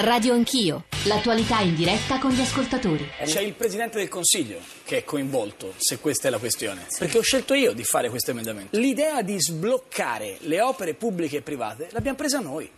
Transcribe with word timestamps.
Radio 0.00 0.32
Anch'io, 0.32 0.84
l'attualità 1.06 1.58
in 1.58 1.74
diretta 1.74 2.20
con 2.20 2.30
gli 2.30 2.40
ascoltatori. 2.40 3.04
C'è 3.24 3.40
il 3.40 3.54
Presidente 3.54 3.98
del 3.98 4.06
Consiglio 4.06 4.60
che 4.84 4.98
è 4.98 5.04
coinvolto, 5.04 5.74
se 5.76 5.98
questa 5.98 6.28
è 6.28 6.30
la 6.30 6.38
questione, 6.38 6.86
perché 6.96 7.18
ho 7.18 7.22
scelto 7.22 7.52
io 7.52 7.72
di 7.72 7.82
fare 7.82 8.08
questo 8.08 8.30
emendamento. 8.30 8.78
L'idea 8.78 9.22
di 9.22 9.40
sbloccare 9.40 10.36
le 10.42 10.60
opere 10.60 10.94
pubbliche 10.94 11.38
e 11.38 11.42
private 11.42 11.88
l'abbiamo 11.90 12.16
presa 12.16 12.38
noi 12.38 12.70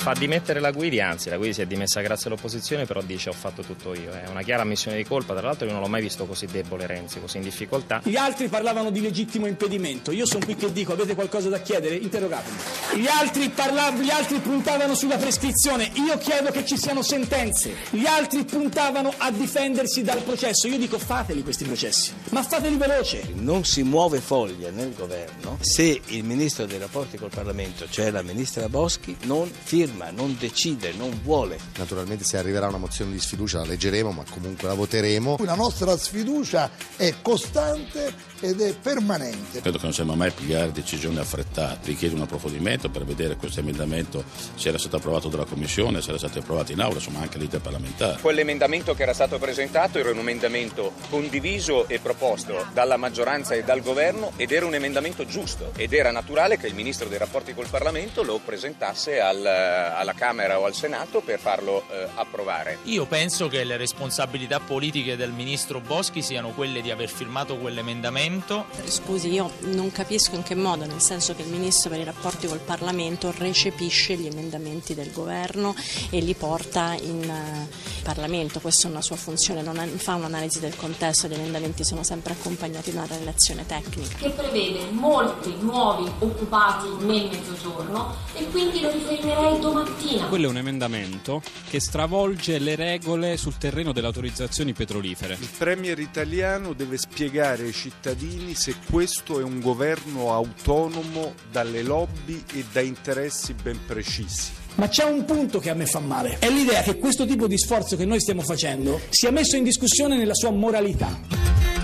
fa 0.00 0.14
dimettere 0.14 0.60
la 0.60 0.70
Guidi, 0.70 0.98
anzi 0.98 1.28
la 1.28 1.36
Guidi 1.36 1.52
si 1.52 1.60
è 1.60 1.66
dimessa 1.66 2.00
grazie 2.00 2.30
all'opposizione, 2.30 2.86
però 2.86 3.02
dice 3.02 3.28
ho 3.28 3.34
fatto 3.34 3.60
tutto 3.60 3.94
io. 3.94 4.12
È 4.12 4.26
una 4.28 4.40
chiara 4.40 4.62
ammissione 4.62 4.96
di 4.96 5.04
colpa, 5.04 5.34
tra 5.34 5.46
l'altro 5.46 5.66
io 5.66 5.72
non 5.72 5.82
l'ho 5.82 5.88
mai 5.88 6.00
visto 6.00 6.24
così 6.24 6.46
debole 6.46 6.86
Renzi, 6.86 7.20
così 7.20 7.36
in 7.36 7.42
difficoltà. 7.42 8.00
Gli 8.02 8.16
altri 8.16 8.48
parlavano 8.48 8.90
di 8.90 9.02
legittimo 9.02 9.46
impedimento, 9.46 10.10
io 10.10 10.24
sono 10.24 10.42
qui 10.46 10.56
che 10.56 10.72
dico 10.72 10.94
avete 10.94 11.14
qualcosa 11.14 11.50
da 11.50 11.60
chiedere? 11.60 11.96
Interrogatemi. 11.96 12.56
Gli 12.94 13.06
altri, 13.06 13.50
parlavano, 13.50 14.02
gli 14.02 14.08
altri 14.08 14.38
puntavano 14.38 14.94
sulla 14.94 15.18
prescrizione, 15.18 15.90
io 15.92 16.16
chiedo 16.16 16.50
che 16.50 16.64
ci 16.64 16.78
siano 16.78 17.02
sentenze. 17.02 17.74
Gli 17.90 18.06
altri 18.06 18.44
puntavano 18.44 19.12
a 19.18 19.30
difendersi 19.30 20.02
dal 20.02 20.22
processo, 20.22 20.66
io 20.66 20.78
dico 20.78 20.98
fateli 20.98 21.42
questi 21.42 21.64
processi, 21.64 22.12
ma 22.30 22.42
fateli 22.42 22.76
veloce. 22.78 23.34
Non 23.34 23.66
si 23.66 23.82
muove 23.82 24.20
foglia 24.20 24.70
nel 24.70 24.94
governo 24.94 25.58
se 25.60 26.00
il 26.06 26.24
ministro 26.24 26.64
dei 26.64 26.78
rapporti 26.78 27.18
col 27.18 27.28
Parlamento, 27.28 27.86
cioè 27.90 28.10
la 28.10 28.22
ministra 28.22 28.66
Boschi, 28.70 29.14
non 29.24 29.50
firma 29.62 29.88
firma, 29.90 30.10
non 30.10 30.36
decide, 30.38 30.92
non 30.92 31.20
vuole. 31.22 31.58
Naturalmente 31.76 32.24
se 32.24 32.38
arriverà 32.38 32.68
una 32.68 32.78
mozione 32.78 33.12
di 33.12 33.18
sfiducia 33.18 33.58
la 33.58 33.66
leggeremo, 33.66 34.10
ma 34.12 34.24
comunque 34.28 34.68
la 34.68 34.74
voteremo. 34.74 35.36
La 35.40 35.54
nostra 35.54 35.96
sfiducia 35.96 36.70
è 36.96 37.14
costante 37.20 38.14
ed 38.40 38.60
è 38.60 38.74
permanente. 38.74 39.60
Credo 39.60 39.78
che 39.78 39.84
non 39.84 39.92
siamo 39.92 40.14
mai 40.14 40.30
pigliare 40.30 40.72
decisioni 40.72 41.18
affrettate, 41.18 41.88
richiede 41.88 42.14
un 42.14 42.22
approfondimento 42.22 42.88
per 42.88 43.04
vedere 43.04 43.36
questo 43.36 43.60
emendamento 43.60 44.24
se 44.54 44.68
era 44.68 44.78
stato 44.78 44.96
approvato 44.96 45.28
dalla 45.28 45.44
Commissione, 45.44 46.00
se 46.00 46.10
era 46.10 46.18
stato 46.18 46.38
approvato 46.38 46.72
in 46.72 46.80
aula, 46.80 46.94
insomma 46.94 47.20
anche 47.20 47.38
l'iter 47.38 47.60
parlamentare. 47.60 48.20
Quell'emendamento 48.20 48.94
che 48.94 49.02
era 49.02 49.12
stato 49.12 49.38
presentato 49.38 49.98
era 49.98 50.10
un 50.10 50.18
emendamento 50.18 50.92
condiviso 51.10 51.88
e 51.88 51.98
proposto 51.98 52.66
dalla 52.72 52.96
maggioranza 52.96 53.54
e 53.54 53.62
dal 53.64 53.82
governo 53.82 54.32
ed 54.36 54.52
era 54.52 54.64
un 54.64 54.74
emendamento 54.74 55.26
giusto 55.26 55.72
ed 55.76 55.92
era 55.92 56.10
naturale 56.10 56.56
che 56.56 56.66
il 56.66 56.74
Ministro 56.74 57.08
dei 57.08 57.18
rapporti 57.18 57.54
col 57.54 57.68
Parlamento 57.68 58.22
lo 58.22 58.40
presentasse 58.42 59.20
al, 59.20 59.44
alla 59.88 60.14
Camera 60.14 60.58
o 60.58 60.64
al 60.64 60.74
Senato 60.74 61.20
per 61.20 61.38
farlo 61.38 61.84
eh, 61.90 62.08
approvare. 62.14 62.78
Io 62.84 63.06
penso 63.06 63.48
che 63.48 63.64
le 63.64 63.76
responsabilità 63.76 64.60
politiche 64.60 65.16
del 65.16 65.32
Ministro 65.32 65.80
Boschi 65.80 66.22
siano 66.22 66.50
quelle 66.50 66.82
di 66.82 66.90
aver 66.90 67.08
firmato 67.08 67.56
quell'emendamento. 67.56 68.66
Scusi, 68.84 69.30
io 69.30 69.50
non 69.60 69.90
capisco 69.92 70.34
in 70.34 70.42
che 70.42 70.54
modo, 70.54 70.86
nel 70.86 71.00
senso 71.00 71.34
che 71.34 71.42
il 71.42 71.48
Ministro 71.48 71.90
per 71.90 72.00
i 72.00 72.04
rapporti 72.04 72.46
col 72.46 72.58
Parlamento 72.58 73.32
recepisce 73.36 74.16
gli 74.16 74.26
emendamenti 74.26 74.94
del 74.94 75.12
governo 75.12 75.74
e 76.10 76.20
li 76.20 76.34
porta 76.34 76.94
in 77.00 77.28
uh, 77.28 78.02
Parlamento, 78.02 78.60
questa 78.60 78.88
è 78.88 78.90
una 78.90 79.02
sua 79.02 79.16
funzione, 79.16 79.62
non 79.62 79.76
fa 79.96 80.14
un'analisi 80.14 80.60
del 80.60 80.76
contesto, 80.76 81.28
gli 81.28 81.34
emendamenti 81.34 81.84
sono 81.84 82.02
sempre 82.02 82.32
accompagnati 82.32 82.92
da 82.92 83.02
una 83.02 83.16
relazione 83.16 83.66
tecnica. 83.66 84.16
Che 84.16 84.30
prevede 84.30 84.90
molti 84.90 85.54
nuovi 85.60 86.10
occupati 86.18 86.88
nel 87.04 87.28
mezzogiorno 87.30 88.14
e 88.34 88.48
quindi 88.50 88.80
lo 88.80 88.90
riferirei 88.90 89.60
domattina. 89.72 90.26
Quello 90.26 90.46
è 90.46 90.50
un 90.50 90.56
emendamento 90.58 91.42
che 91.68 91.80
stravolge 91.80 92.58
le 92.58 92.74
regole 92.74 93.36
sul 93.36 93.56
terreno 93.56 93.92
delle 93.92 94.06
autorizzazioni 94.06 94.72
petrolifere. 94.72 95.36
Il 95.40 95.48
Premier 95.56 95.98
italiano 95.98 96.72
deve 96.72 96.96
spiegare 96.96 97.64
ai 97.64 97.72
cittadini 97.72 97.88
cittadini 98.00 98.54
se 98.54 98.74
questo 98.88 99.40
è 99.40 99.42
un 99.42 99.60
governo 99.60 100.32
autonomo 100.32 101.34
dalle 101.50 101.82
lobby 101.82 102.42
e 102.54 102.64
da 102.72 102.80
interessi 102.80 103.54
ben 103.54 103.78
precisi. 103.86 104.52
Ma 104.76 104.88
c'è 104.88 105.04
un 105.04 105.24
punto 105.24 105.58
che 105.58 105.70
a 105.70 105.74
me 105.74 105.86
fa 105.86 106.00
male, 106.00 106.38
è 106.38 106.48
l'idea 106.48 106.82
che 106.82 106.96
questo 106.98 107.26
tipo 107.26 107.46
di 107.46 107.58
sforzo 107.58 107.96
che 107.96 108.04
noi 108.04 108.20
stiamo 108.20 108.42
facendo 108.42 109.00
sia 109.10 109.30
messo 109.30 109.56
in 109.56 109.64
discussione 109.64 110.16
nella 110.16 110.34
sua 110.34 110.50
moralità. 110.50 111.79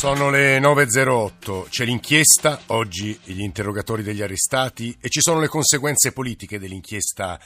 Sono 0.00 0.30
le 0.30 0.58
9.08, 0.58 1.68
c'è 1.68 1.84
l'inchiesta, 1.84 2.62
oggi 2.68 3.20
gli 3.22 3.42
interrogatori 3.42 4.02
degli 4.02 4.22
arrestati 4.22 4.96
e 4.98 5.10
ci 5.10 5.20
sono 5.20 5.40
le 5.40 5.46
conseguenze 5.46 6.12
politiche 6.12 6.58
dell'inchiesta 6.58 7.38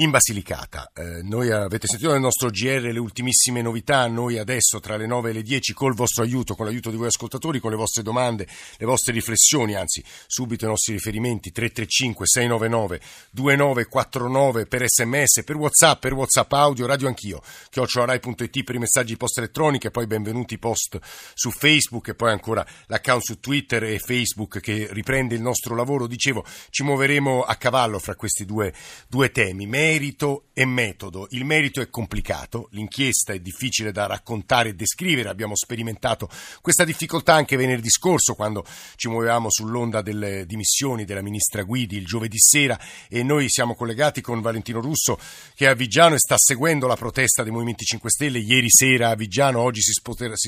in 0.00 0.10
Basilicata. 0.10 0.90
Eh, 0.94 1.22
noi 1.22 1.50
avete 1.50 1.86
sentito 1.86 2.12
nel 2.12 2.20
nostro 2.20 2.50
GR 2.50 2.90
le 2.92 2.98
ultimissime 2.98 3.62
novità, 3.62 4.06
noi 4.06 4.38
adesso 4.38 4.78
tra 4.80 4.96
le 4.96 5.06
9 5.06 5.30
e 5.30 5.32
le 5.32 5.42
10 5.42 5.72
col 5.72 5.94
vostro 5.94 6.22
aiuto, 6.22 6.54
con 6.54 6.66
l'aiuto 6.66 6.90
di 6.90 6.96
voi 6.96 7.08
ascoltatori, 7.08 7.58
con 7.58 7.70
le 7.70 7.76
vostre 7.76 8.02
domande, 8.02 8.46
le 8.76 8.86
vostre 8.86 9.12
riflessioni, 9.12 9.74
anzi 9.74 10.02
subito 10.26 10.64
i 10.66 10.68
nostri 10.68 10.92
riferimenti 10.92 11.50
335 11.50 12.26
699 12.26 13.00
2949 13.30 14.66
per 14.66 14.84
sms, 14.86 15.42
per 15.44 15.56
whatsapp, 15.56 16.00
per 16.00 16.12
whatsapp 16.12 16.52
audio, 16.52 16.86
radio 16.86 17.08
anch'io, 17.08 17.42
chiocciolarai.it 17.70 18.62
per 18.62 18.74
i 18.76 18.78
messaggi 18.78 19.16
post 19.16 19.38
elettroniche, 19.38 19.90
poi 19.90 20.06
benvenuti 20.06 20.58
post 20.58 20.98
su 21.34 21.50
Facebook 21.50 22.08
e 22.08 22.14
poi 22.14 22.30
ancora 22.30 22.64
l'account 22.86 23.22
su 23.22 23.40
Twitter 23.40 23.82
e 23.82 23.98
Facebook 23.98 24.60
che 24.60 24.88
riprende 24.92 25.34
il 25.34 25.42
nostro 25.42 25.74
lavoro. 25.74 26.06
Dicevo, 26.06 26.44
ci 26.70 26.84
muoveremo 26.84 27.42
a 27.42 27.56
cavallo 27.56 27.98
fra 27.98 28.14
questi 28.14 28.44
due, 28.44 28.72
due 29.08 29.32
temi 29.32 29.66
merito 29.88 30.48
e 30.52 30.66
metodo. 30.66 31.28
Il 31.30 31.46
merito 31.46 31.80
è 31.80 31.88
complicato, 31.88 32.68
l'inchiesta 32.72 33.32
è 33.32 33.38
difficile 33.38 33.90
da 33.90 34.06
raccontare 34.06 34.70
e 34.70 34.74
descrivere, 34.74 35.30
abbiamo 35.30 35.56
sperimentato 35.56 36.28
questa 36.60 36.84
difficoltà 36.84 37.32
anche 37.32 37.56
venerdì 37.56 37.88
scorso 37.88 38.34
quando 38.34 38.66
ci 38.96 39.08
muovevamo 39.08 39.48
sull'onda 39.48 40.02
delle 40.02 40.44
dimissioni 40.44 41.06
della 41.06 41.22
ministra 41.22 41.62
Guidi 41.62 41.96
il 41.96 42.04
giovedì 42.04 42.38
sera 42.38 42.78
e 43.08 43.22
noi 43.22 43.48
siamo 43.48 43.74
collegati 43.74 44.20
con 44.20 44.42
Valentino 44.42 44.80
Russo 44.80 45.18
che 45.54 45.64
è 45.64 45.68
a 45.68 45.74
Vigiano 45.74 46.16
e 46.16 46.18
sta 46.18 46.36
seguendo 46.36 46.86
la 46.86 46.96
protesta 46.96 47.42
dei 47.42 47.52
Movimenti 47.52 47.84
5 47.84 48.10
Stelle. 48.10 48.40
Ieri 48.40 48.68
sera 48.68 49.10
a 49.10 49.14
Vigiano, 49.14 49.60
oggi 49.60 49.80
si, 49.80 49.92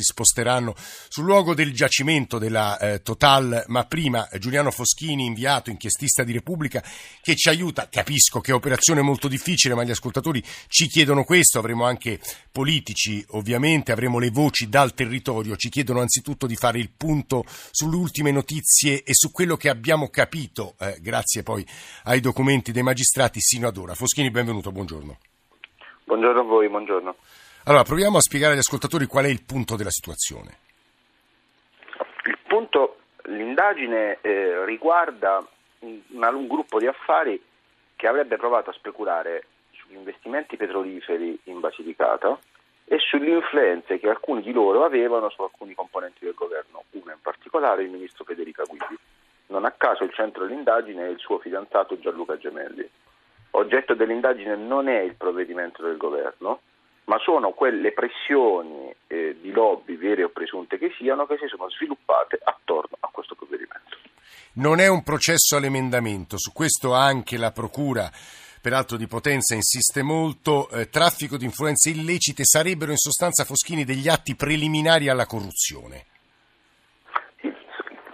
sposteranno 0.03 0.75
sul 1.09 1.25
luogo 1.25 1.55
del 1.55 1.73
giacimento 1.73 2.37
della 2.37 2.79
eh, 2.79 3.00
Total, 3.00 3.65
ma 3.69 3.84
prima 3.84 4.29
Giuliano 4.39 4.71
Foschini, 4.71 5.25
inviato, 5.25 5.71
inchiestista 5.71 6.25
di 6.25 6.33
Repubblica, 6.33 6.84
che 7.23 7.37
ci 7.37 7.49
aiuta, 7.49 7.89
capisco 7.89 8.41
che 8.41 8.50
è 8.50 8.55
operazione 8.55 9.00
molto 9.00 9.29
difficile, 9.31 9.75
ma 9.75 9.85
gli 9.85 9.91
ascoltatori 9.91 10.43
ci 10.69 10.87
chiedono 10.87 11.25
questo, 11.25 11.59
avremo 11.59 11.87
anche 11.87 12.21
politici 12.53 13.25
ovviamente, 13.31 13.93
avremo 13.93 14.19
le 14.19 14.29
voci 14.29 14.69
dal 14.69 14.93
territorio, 14.93 15.57
ci 15.57 15.71
chiedono 15.71 16.01
anzitutto 16.01 16.47
di 16.47 16.57
fare 16.57 16.79
il 16.79 16.91
punto 16.91 17.45
sulle 17.47 17.97
ultime 17.97 18.31
notizie 18.31 19.03
e 19.03 19.15
su 19.15 19.31
quello 19.33 19.57
che 19.57 19.71
abbiamo 19.71 20.11
capito, 20.11 20.75
eh, 20.79 20.99
grazie 21.01 21.43
poi 21.43 21.67
ai 22.05 22.21
documenti 22.21 22.73
dei 22.73 22.83
magistrati 22.83 23.41
sino 23.41 23.69
ad 23.69 23.77
ora. 23.79 23.95
Foschini, 23.95 24.31
benvenuto, 24.31 24.71
buongiorno. 24.71 25.19
Buongiorno 26.05 26.41
a 26.41 26.45
voi, 26.45 26.69
buongiorno. 26.69 27.17
Allora, 27.65 27.85
proviamo 27.85 28.17
a 28.17 28.21
spiegare 28.21 28.55
agli 28.55 28.59
ascoltatori 28.59 29.07
qual 29.07 29.27
è 29.27 29.29
il 29.29 29.45
punto 29.45 29.77
della 29.77 29.91
situazione. 29.91 30.59
Il 32.25 32.39
punto, 32.49 32.99
l'indagine 33.25 34.19
eh, 34.21 34.65
riguarda 34.65 35.47
un, 35.81 36.01
un 36.09 36.47
gruppo 36.47 36.79
di 36.79 36.87
affari 36.87 37.41
che 38.00 38.06
avrebbe 38.06 38.38
provato 38.38 38.71
a 38.71 38.72
speculare 38.72 39.44
sugli 39.72 39.94
investimenti 39.94 40.56
petroliferi 40.56 41.38
in 41.44 41.61
Basilicata 41.61 42.38
e 42.87 42.99
sulle 42.99 43.28
influenze 43.28 43.99
che 43.99 44.09
alcuni 44.09 44.41
di 44.41 44.53
loro 44.53 44.84
avevano 44.84 45.28
su 45.28 45.43
alcuni 45.43 45.75
componenti 45.75 46.25
del 46.25 46.33
governo, 46.33 46.84
uno 46.93 47.11
in 47.12 47.21
particolare 47.21 47.83
il 47.83 47.91
ministro 47.91 48.25
Federica 48.25 48.62
Guidi. 48.65 48.99
Non 49.49 49.66
a 49.66 49.72
caso 49.72 50.05
il 50.05 50.15
centro 50.15 50.47
dell'indagine 50.47 51.05
è 51.05 51.09
il 51.11 51.19
suo 51.19 51.41
fidanzato 51.41 51.99
Gianluca 51.99 52.38
Gemelli. 52.38 52.88
Oggetto 53.50 53.93
dell'indagine 53.93 54.56
non 54.56 54.88
è 54.88 55.00
il 55.00 55.17
provvedimento 55.17 55.82
del 55.82 55.99
governo, 55.99 56.61
ma 57.05 57.19
sono 57.19 57.50
quelle 57.50 57.93
pressioni 57.93 58.94
eh, 59.09 59.37
di 59.38 59.50
lobby 59.50 59.99
vere 59.99 60.25
o 60.25 60.31
presunte 60.31 60.78
che 60.78 60.91
siano 60.97 61.27
che 61.27 61.37
si 61.37 61.49
sono 61.49 61.69
sviluppate 61.69 62.41
attorno 62.43 62.97
a 63.00 63.11
questo 63.12 63.34
provvedimento. 63.34 63.69
Non 64.55 64.81
è 64.81 64.89
un 64.89 65.03
processo 65.03 65.57
all'emendamento, 65.57 66.39
su 66.39 66.53
questo 66.53 66.94
anche 66.94 67.37
la 67.37 67.53
Procura 67.53 68.11
peraltro 68.61 68.97
di 68.97 69.06
Potenza 69.06 69.55
insiste 69.55 70.03
molto, 70.03 70.69
eh, 70.71 70.88
traffico 70.88 71.37
di 71.37 71.44
influenze 71.44 71.91
illecite 71.91 72.44
sarebbero 72.44 72.91
in 72.91 72.99
sostanza 72.99 73.44
Foschini 73.44 73.85
degli 73.85 74.09
atti 74.09 74.37
preliminari 74.37 75.09
alla 75.09 75.27
corruzione. 75.27 76.05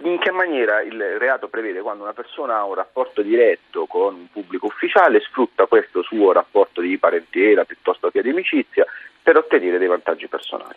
In 0.03 0.19
che 0.19 0.31
maniera 0.31 0.81
il 0.81 1.17
reato 1.17 1.49
prevede 1.49 1.81
quando 1.81 2.03
una 2.03 2.13
persona 2.13 2.57
ha 2.57 2.63
un 2.63 2.75
rapporto 2.75 3.21
diretto 3.21 3.87
con 3.87 4.15
un 4.15 4.27
pubblico 4.31 4.67
ufficiale, 4.67 5.19
sfrutta 5.19 5.65
questo 5.65 6.01
suo 6.01 6.31
rapporto 6.31 6.79
di 6.79 6.97
parentela 6.97 7.65
piuttosto 7.65 8.09
che 8.09 8.21
di 8.21 8.29
amicizia 8.29 8.85
per 9.21 9.35
ottenere 9.35 9.77
dei 9.77 9.87
vantaggi 9.87 10.29
personali. 10.29 10.75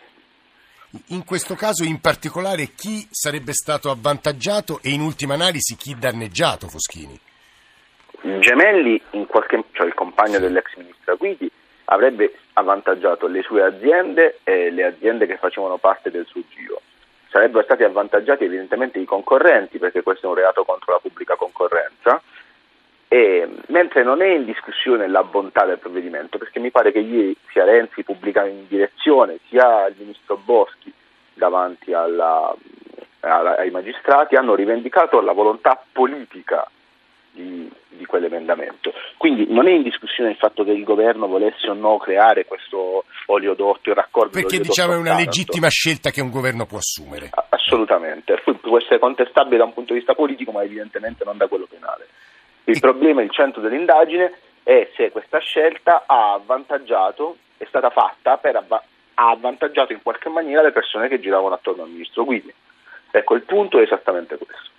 In 1.07 1.23
questo 1.23 1.55
caso 1.55 1.85
in 1.85 2.01
particolare 2.01 2.71
chi 2.75 3.07
sarebbe 3.09 3.53
stato 3.53 3.89
avvantaggiato 3.89 4.79
e 4.81 4.89
in 4.89 4.99
ultima 4.99 5.35
analisi 5.35 5.77
chi 5.77 5.95
danneggiato, 5.97 6.67
Foschini? 6.67 7.17
Gemelli, 8.39 9.01
qualche, 9.27 9.63
cioè 9.71 9.87
il 9.87 9.93
compagno 9.93 10.37
dell'ex 10.39 10.75
ministra 10.75 11.15
Guidi, 11.15 11.49
avrebbe 11.85 12.35
avvantaggiato 12.53 13.27
le 13.27 13.41
sue 13.41 13.63
aziende 13.63 14.39
e 14.43 14.69
le 14.69 14.83
aziende 14.83 15.25
che 15.25 15.37
facevano 15.37 15.77
parte 15.77 16.11
del 16.11 16.25
suo 16.25 16.41
giro. 16.49 16.81
Sarebbero 17.29 17.63
stati 17.63 17.83
avvantaggiati 17.83 18.43
evidentemente 18.43 18.99
i 18.99 19.05
concorrenti, 19.05 19.77
perché 19.77 20.03
questo 20.03 20.25
è 20.25 20.29
un 20.29 20.35
reato 20.35 20.65
contro 20.65 20.91
la 20.91 20.99
pubblica 20.99 21.35
concorrenza, 21.35 22.21
E, 23.13 23.45
mentre 23.67 24.03
non 24.03 24.21
è 24.21 24.27
in 24.27 24.45
discussione 24.45 25.05
la 25.09 25.21
bontà 25.23 25.65
del 25.65 25.79
provvedimento, 25.79 26.37
perché 26.37 26.61
mi 26.61 26.71
pare 26.71 26.93
che 26.93 26.99
ieri 26.99 27.35
sia 27.51 27.65
Renzi 27.65 28.03
pubblica 28.03 28.45
in 28.45 28.67
direzione, 28.69 29.39
sia 29.49 29.85
il 29.87 29.95
ministro 29.97 30.37
Boschi 30.37 30.93
davanti 31.33 31.91
alla, 31.91 32.55
alla, 33.19 33.57
ai 33.57 33.69
magistrati 33.69 34.35
hanno 34.35 34.55
rivendicato 34.55 35.19
la 35.19 35.33
volontà 35.33 35.83
politica 35.91 36.65
di, 37.31 37.69
di, 37.89 38.05
quell'emendamento. 38.05 38.93
Quindi 39.17 39.45
non 39.49 39.67
è 39.67 39.71
in 39.71 39.83
discussione 39.83 40.29
il 40.29 40.37
fatto 40.37 40.63
che 40.63 40.71
il 40.71 40.85
governo 40.85 41.27
volesse 41.27 41.67
o 41.67 41.73
no 41.73 41.97
creare 41.97 42.45
questo 42.45 43.03
oleodotto, 43.25 43.89
il 43.89 43.95
raccordo 43.95 44.31
Perché 44.31 44.59
diciamo 44.59 44.93
è 44.93 44.97
una 44.97 45.17
legittima 45.17 45.67
scelta 45.67 46.11
che 46.11 46.21
un 46.21 46.29
governo 46.29 46.65
può 46.65 46.77
assumere. 46.77 47.29
Assolutamente, 47.49 48.41
può 48.61 48.77
essere 48.77 48.99
contestabile 48.99 49.57
da 49.57 49.65
un 49.65 49.73
punto 49.73 49.91
di 49.91 49.99
vista 49.99 50.15
politico 50.15 50.53
ma 50.53 50.63
evidentemente 50.63 51.25
non 51.25 51.35
da 51.35 51.47
quello 51.47 51.67
penale. 51.69 52.07
Il 52.65 52.79
problema, 52.79 53.21
il 53.21 53.31
centro 53.31 53.61
dell'indagine 53.61 54.33
è 54.63 54.89
se 54.95 55.11
questa 55.11 55.39
scelta 55.39 56.03
ha 56.05 56.33
avvantaggiato, 56.33 57.37
è 57.57 57.65
stata 57.67 57.89
fatta 57.89 58.37
per 58.37 58.55
avva- 58.55 58.83
ha 59.15 59.29
avvantaggiato 59.29 59.93
in 59.93 60.01
qualche 60.01 60.29
maniera 60.29 60.61
le 60.61 60.71
persone 60.71 61.07
che 61.07 61.19
giravano 61.19 61.53
attorno 61.53 61.83
al 61.83 61.89
ministro 61.89 62.23
Guidi. 62.23 62.53
Ecco, 63.11 63.35
il 63.35 63.43
punto 63.43 63.79
è 63.79 63.83
esattamente 63.83 64.37
questo. 64.37 64.69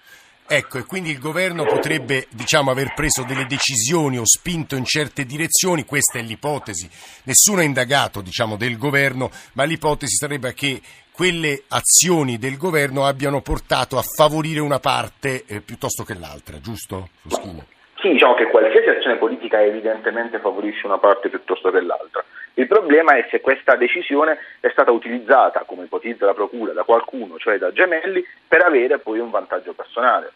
Ecco, 0.45 0.77
e 0.77 0.85
quindi 0.85 1.11
il 1.11 1.19
governo 1.19 1.65
potrebbe 1.65 2.27
diciamo, 2.31 2.71
aver 2.71 2.93
preso 2.95 3.23
delle 3.25 3.47
decisioni 3.47 4.19
o 4.19 4.27
spinto 4.27 4.77
in 4.77 4.85
certe 4.85 5.25
direzioni, 5.25 5.85
questa 5.85 6.19
è 6.19 6.23
l'ipotesi. 6.23 6.91
Nessuno 7.25 7.61
è 7.61 7.65
indagato 7.65 8.21
diciamo, 8.21 8.57
del 8.57 8.77
governo, 8.77 9.31
ma 9.55 9.65
l'ipotesi 9.65 10.15
sarebbe 10.15 10.53
che 10.53 10.81
quelle 11.13 11.63
azioni 11.69 12.39
del 12.39 12.57
governo 12.57 13.05
abbiano 13.05 13.43
portato 13.43 13.99
a 13.99 14.03
favorire 14.03 14.61
una 14.61 14.79
parte 14.79 15.45
eh, 15.47 15.61
piuttosto 15.61 16.05
che 16.05 16.15
l'altra, 16.15 16.59
giusto? 16.61 17.09
Foschino? 17.27 17.67
Sì, 18.01 18.09
diciamo 18.09 18.35
che 18.35 18.47
qualsiasi 18.47 18.89
azione 18.89 19.17
politica 19.17 19.63
evidentemente 19.63 20.41
favorisce 20.41 20.87
una 20.87 20.99
parte 20.99 21.29
piuttosto 21.29 21.71
che 21.71 21.81
l'altra. 21.81 22.25
Il 22.55 22.67
problema 22.67 23.17
è 23.17 23.29
se 23.31 23.41
questa 23.41 23.77
decisione 23.77 24.39
è 24.61 24.69
stata 24.71 24.91
utilizzata, 24.91 25.63
come 25.65 25.85
ipotizza 25.85 26.27
la 26.27 26.35
Procura, 26.35 26.73
da 26.73 26.83
qualcuno, 26.83 27.39
cioè 27.39 27.59
da 27.59 27.73
Gemelli, 27.73 28.27
per 28.49 28.63
avere 28.63 28.99
poi 28.99 29.21
un 29.21 29.31
vantaggio 29.31 29.73
personale. 29.73 30.33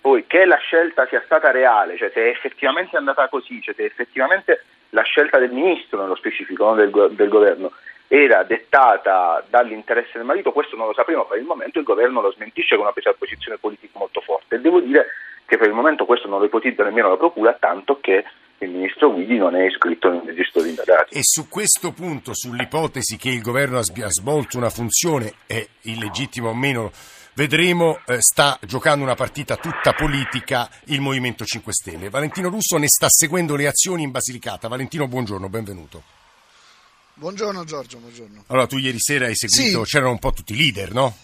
Poi 0.00 0.26
che 0.26 0.44
la 0.44 0.56
scelta 0.56 1.06
sia 1.06 1.22
stata 1.24 1.50
reale, 1.50 1.96
cioè 1.96 2.10
se 2.12 2.24
è 2.24 2.28
effettivamente 2.28 2.96
andata 2.96 3.28
così, 3.28 3.60
cioè 3.62 3.74
se 3.74 3.84
effettivamente 3.84 4.64
la 4.90 5.02
scelta 5.02 5.38
del 5.38 5.52
ministro, 5.52 6.00
nello 6.00 6.16
specifico, 6.16 6.64
non 6.64 6.76
del, 6.76 7.10
del 7.12 7.28
governo, 7.28 7.72
era 8.08 8.42
dettata 8.42 9.44
dall'interesse 9.48 10.12
del 10.14 10.24
marito, 10.24 10.52
questo 10.52 10.76
non 10.76 10.86
lo 10.86 10.94
sapremo, 10.94 11.26
per 11.26 11.38
il 11.38 11.44
momento 11.44 11.78
il 11.78 11.84
governo 11.84 12.22
lo 12.22 12.32
smentisce 12.32 12.74
con 12.74 12.84
una 12.84 12.92
presa 12.92 13.10
di 13.10 13.16
posizione 13.18 13.58
politica 13.58 13.98
molto 13.98 14.22
forte 14.22 14.56
e 14.56 14.60
devo 14.60 14.80
dire 14.80 15.06
che 15.44 15.58
per 15.58 15.68
il 15.68 15.74
momento 15.74 16.06
questo 16.06 16.26
non 16.26 16.40
lo 16.40 16.46
ipotizza 16.46 16.82
nemmeno 16.82 17.10
la 17.10 17.16
Procura, 17.16 17.56
tanto 17.58 18.00
che 18.00 18.24
il 18.58 18.70
ministro 18.70 19.12
Guidi 19.12 19.36
non 19.36 19.54
è 19.54 19.66
iscritto 19.66 20.10
nel 20.10 20.22
registro 20.22 20.62
di 20.62 20.70
indagati. 20.70 21.14
E 21.16 21.20
su 21.22 21.48
questo 21.48 21.92
punto, 21.92 22.32
sull'ipotesi 22.34 23.16
che 23.16 23.28
il 23.28 23.40
governo 23.40 23.78
ha 23.78 24.10
svolto 24.10 24.56
una 24.58 24.70
funzione, 24.70 25.34
è 25.46 25.64
illegittima 25.82 26.48
o 26.48 26.54
meno, 26.54 26.90
vedremo, 27.34 28.00
eh, 28.06 28.20
sta 28.20 28.58
giocando 28.62 29.04
una 29.04 29.14
partita 29.14 29.56
tutta 29.56 29.92
politica 29.92 30.68
il 30.86 31.00
Movimento 31.00 31.44
5 31.44 31.72
Stelle. 31.72 32.10
Valentino 32.10 32.48
Russo 32.48 32.76
ne 32.78 32.88
sta 32.88 33.08
seguendo 33.08 33.54
le 33.54 33.68
azioni 33.68 34.02
in 34.02 34.10
Basilicata. 34.10 34.68
Valentino, 34.68 35.06
buongiorno, 35.06 35.48
benvenuto. 35.48 36.17
Buongiorno 37.18 37.64
Giorgio, 37.64 37.98
buongiorno. 37.98 38.44
Allora, 38.46 38.68
tu 38.68 38.76
ieri 38.76 39.00
sera 39.00 39.26
hai 39.26 39.34
seguito, 39.34 39.84
sì. 39.84 39.90
c'erano 39.90 40.12
un 40.12 40.20
po' 40.20 40.32
tutti 40.32 40.52
i 40.52 40.56
leader, 40.56 40.92
no? 40.92 41.16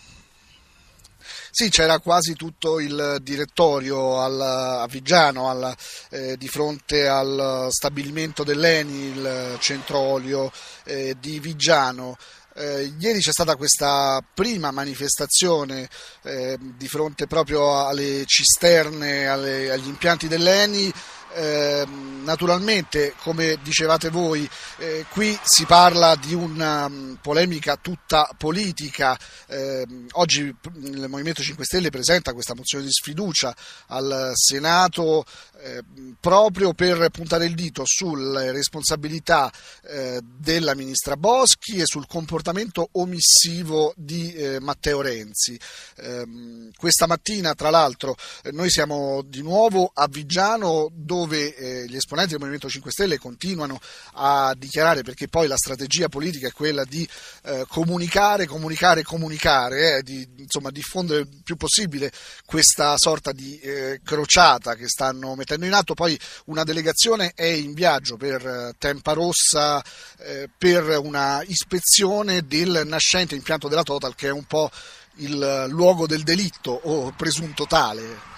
Sì, 1.52 1.68
c'era 1.68 2.00
quasi 2.00 2.34
tutto 2.34 2.80
il 2.80 3.18
direttorio 3.22 4.20
al, 4.20 4.40
a 4.40 4.86
Vigiano 4.88 5.48
al, 5.48 5.72
eh, 6.10 6.36
di 6.36 6.48
fronte 6.48 7.06
al 7.06 7.68
stabilimento 7.70 8.42
dell'Eni, 8.42 9.04
il 9.04 9.56
centro 9.60 9.98
olio 9.98 10.50
eh, 10.82 11.14
di 11.20 11.38
Vigiano. 11.38 12.16
Eh, 12.56 12.92
ieri 12.98 13.20
c'è 13.20 13.30
stata 13.30 13.54
questa 13.54 14.20
prima 14.34 14.72
manifestazione 14.72 15.88
eh, 16.22 16.58
di 16.60 16.88
fronte 16.88 17.28
proprio 17.28 17.86
alle 17.86 18.24
cisterne, 18.26 19.28
alle, 19.28 19.70
agli 19.70 19.86
impianti 19.86 20.26
dell'Eni 20.26 20.92
eh, 21.34 21.84
naturalmente, 22.24 23.14
come 23.18 23.58
dicevate 23.62 24.08
voi, 24.08 24.48
eh, 24.78 25.04
qui 25.10 25.38
si 25.42 25.64
parla 25.66 26.16
di 26.16 26.34
una 26.34 26.86
um, 26.86 27.18
polemica 27.20 27.76
tutta 27.76 28.28
politica. 28.36 29.18
Eh, 29.46 29.86
oggi 30.12 30.42
il 30.42 31.06
Movimento 31.08 31.42
5 31.42 31.64
Stelle 31.64 31.90
presenta 31.90 32.32
questa 32.32 32.54
mozione 32.54 32.84
di 32.84 32.92
sfiducia 32.92 33.54
al 33.88 34.32
Senato 34.34 35.24
ehm, 35.62 36.16
proprio 36.20 36.72
per 36.72 37.10
puntare 37.10 37.44
il 37.46 37.54
dito 37.54 37.82
sulle 37.84 38.52
responsabilità 38.52 39.52
eh, 39.82 40.20
della 40.22 40.74
ministra 40.74 41.16
Boschi 41.16 41.76
e 41.76 41.86
sul 41.86 42.06
comportamento 42.06 42.88
omissivo 42.92 43.92
di 43.96 44.32
eh, 44.32 44.60
Matteo 44.60 45.00
Renzi. 45.00 45.58
Ehm, 45.96 46.70
questa 46.76 47.06
mattina, 47.06 47.54
tra 47.54 47.70
l'altro, 47.70 48.16
noi 48.52 48.70
siamo 48.70 49.22
di 49.22 49.42
nuovo 49.42 49.90
a 49.92 50.06
Vigiano 50.08 50.88
dove 50.92 51.23
dove 51.24 51.54
eh, 51.54 51.86
gli 51.86 51.96
esponenti 51.96 52.30
del 52.30 52.38
Movimento 52.38 52.68
5 52.68 52.90
Stelle 52.90 53.18
continuano 53.18 53.80
a 54.14 54.54
dichiarare, 54.56 55.02
perché 55.02 55.26
poi 55.28 55.48
la 55.48 55.56
strategia 55.56 56.08
politica 56.08 56.48
è 56.48 56.52
quella 56.52 56.84
di 56.84 57.08
eh, 57.44 57.64
comunicare, 57.66 58.46
comunicare, 58.46 59.02
comunicare, 59.02 59.96
eh, 59.96 60.02
di 60.02 60.28
insomma, 60.36 60.70
diffondere 60.70 61.20
il 61.20 61.40
più 61.42 61.56
possibile 61.56 62.12
questa 62.44 62.96
sorta 62.98 63.32
di 63.32 63.58
eh, 63.58 64.00
crociata 64.04 64.74
che 64.74 64.86
stanno 64.86 65.34
mettendo 65.34 65.64
in 65.64 65.72
atto. 65.72 65.94
Poi 65.94 66.18
una 66.46 66.62
delegazione 66.62 67.32
è 67.34 67.46
in 67.46 67.72
viaggio 67.72 68.16
per 68.16 68.46
eh, 68.46 68.74
Tempa 68.78 69.12
Rossa 69.12 69.82
eh, 70.18 70.50
per 70.56 70.98
una 70.98 71.42
ispezione 71.46 72.46
del 72.46 72.82
nascente 72.84 73.34
impianto 73.34 73.68
della 73.68 73.82
Total, 73.82 74.14
che 74.14 74.28
è 74.28 74.32
un 74.32 74.44
po' 74.44 74.70
il 75.18 75.66
luogo 75.68 76.06
del 76.06 76.22
delitto 76.22 76.72
o 76.72 77.12
presunto 77.16 77.66
tale 77.66 78.32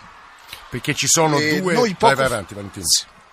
perché 0.76 0.94
ci 0.94 1.06
sono 1.06 1.38
e 1.38 1.60
due... 1.60 1.74
Noi 1.74 1.92
poco... 1.94 2.06
Vai, 2.06 2.14
vai 2.14 2.26
avanti 2.26 2.54
Valentino, 2.54 2.86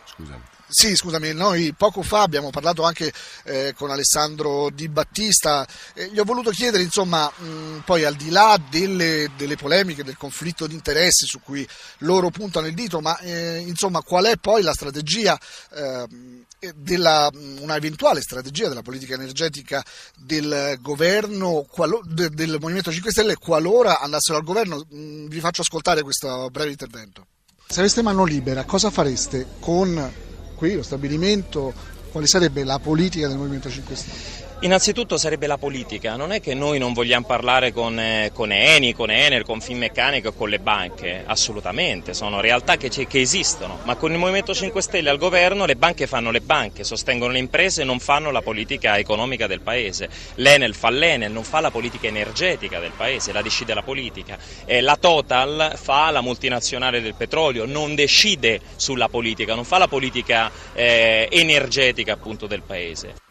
scusami. 0.05 0.51
Sì, 0.75 0.95
scusami, 0.95 1.33
noi 1.33 1.71
poco 1.77 2.01
fa 2.01 2.21
abbiamo 2.21 2.49
parlato 2.49 2.81
anche 2.81 3.13
eh, 3.43 3.75
con 3.77 3.91
Alessandro 3.91 4.71
Di 4.71 4.89
Battista, 4.89 5.67
eh, 5.93 6.09
gli 6.09 6.17
ho 6.17 6.23
voluto 6.23 6.49
chiedere, 6.49 6.81
insomma, 6.81 7.27
mh, 7.29 7.83
poi 7.85 8.05
al 8.05 8.15
di 8.15 8.31
là 8.31 8.59
delle, 8.71 9.29
delle, 9.37 9.55
polemiche, 9.55 10.03
del 10.03 10.17
conflitto 10.17 10.65
di 10.65 10.73
interessi 10.73 11.27
su 11.27 11.41
cui 11.41 11.67
loro 11.99 12.31
puntano 12.31 12.65
il 12.65 12.73
dito, 12.73 13.01
ma 13.01 13.15
eh, 13.19 13.59
insomma 13.59 14.01
qual 14.01 14.25
è 14.25 14.37
poi 14.37 14.63
la 14.63 14.73
strategia, 14.73 15.39
ehm, 15.75 16.43
della, 16.73 17.29
una 17.59 17.75
eventuale 17.75 18.21
strategia 18.21 18.67
della 18.67 18.81
politica 18.81 19.13
energetica 19.13 19.83
del 20.15 20.77
governo, 20.81 21.67
qualo, 21.69 22.01
de, 22.03 22.29
del 22.29 22.57
Movimento 22.59 22.91
5 22.91 23.11
Stelle 23.11 23.35
qualora 23.35 23.99
andassero 23.99 24.39
al 24.39 24.43
governo? 24.43 24.83
Mh, 24.89 25.27
vi 25.27 25.39
faccio 25.39 25.61
ascoltare 25.61 26.01
questo 26.01 26.49
breve 26.49 26.71
intervento. 26.71 27.27
Se 27.73 27.79
aveste 27.79 28.03
mano 28.03 28.23
libera, 28.23 28.65
cosa 28.65 28.91
fareste 28.91 29.47
con 29.59 30.13
qui, 30.53 30.75
lo 30.75 30.83
stabilimento, 30.83 31.73
quale 32.11 32.27
sarebbe 32.27 32.63
la 32.63 32.77
politica 32.77 33.27
del 33.27 33.35
Movimento 33.35 33.67
5 33.67 33.95
Stelle? 33.95 34.52
Innanzitutto 34.61 35.17
sarebbe 35.17 35.45
la 35.45 35.57
politica, 35.57 36.15
non 36.15 36.31
è 36.31 36.39
che 36.39 36.53
noi 36.53 36.79
non 36.79 36.93
vogliamo 36.93 37.25
parlare 37.25 37.73
con, 37.73 37.99
eh, 37.99 38.31
con 38.33 38.49
Eni, 38.51 38.93
con 38.93 39.11
Enel, 39.11 39.43
con 39.43 39.59
Finmeccanico 39.59 40.29
e 40.29 40.33
con 40.33 40.47
le 40.47 40.59
banche, 40.59 41.23
assolutamente, 41.25 42.13
sono 42.13 42.39
realtà 42.39 42.77
che, 42.77 42.87
che, 42.87 43.19
esistono, 43.19 43.79
ma 43.83 43.95
con 43.95 44.13
il 44.13 44.17
Movimento 44.17 44.53
5 44.53 44.81
Stelle 44.81 45.09
al 45.09 45.17
governo 45.17 45.65
le 45.65 45.75
banche 45.75 46.07
fanno 46.07 46.31
le 46.31 46.39
banche, 46.39 46.85
sostengono 46.85 47.33
le 47.33 47.39
imprese 47.39 47.81
e 47.81 47.85
non 47.85 47.99
fanno 47.99 48.31
la 48.31 48.41
politica 48.41 48.97
economica 48.97 49.47
del 49.47 49.59
Paese, 49.59 50.09
l'Enel 50.35 50.75
fa 50.75 50.89
l'Enel, 50.89 51.31
non 51.31 51.43
fa 51.43 51.59
la 51.59 51.71
politica 51.71 52.07
energetica 52.07 52.79
del 52.79 52.93
Paese, 52.95 53.33
la 53.33 53.41
decide 53.41 53.73
la 53.73 53.83
politica, 53.83 54.37
e 54.63 54.79
la 54.79 54.95
Total 54.95 55.73
fa 55.75 56.09
la 56.09 56.21
multinazionale 56.21 57.01
del 57.01 57.15
petrolio, 57.15 57.65
non 57.65 57.95
decide 57.95 58.61
sulla 58.77 59.09
politica, 59.09 59.55
non 59.55 59.65
fa 59.65 59.77
la 59.77 59.87
politica 59.89 60.49
eh, 60.73 61.27
energetica 61.29 62.13
appunto 62.13 62.47
del 62.47 62.61
Paese. 62.61 63.22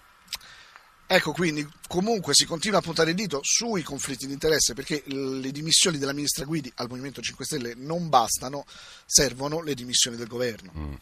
Ecco 1.12 1.32
quindi 1.32 1.68
comunque 1.92 2.32
si 2.32 2.46
continua 2.46 2.78
a 2.78 2.80
puntare 2.80 3.10
il 3.10 3.16
dito 3.16 3.40
sui 3.42 3.82
conflitti 3.82 4.26
di 4.26 4.32
interesse 4.32 4.72
perché 4.72 5.02
le 5.04 5.52
dimissioni 5.52 5.98
della 5.98 6.14
ministra 6.14 6.46
Guidi 6.46 6.72
al 6.76 6.88
Movimento 6.88 7.20
5 7.20 7.44
Stelle 7.44 7.74
non 7.76 8.08
bastano, 8.08 8.64
servono 9.04 9.60
le 9.60 9.74
dimissioni 9.74 10.16
del 10.16 10.26
governo. 10.26 10.72
Mm. 10.74 10.94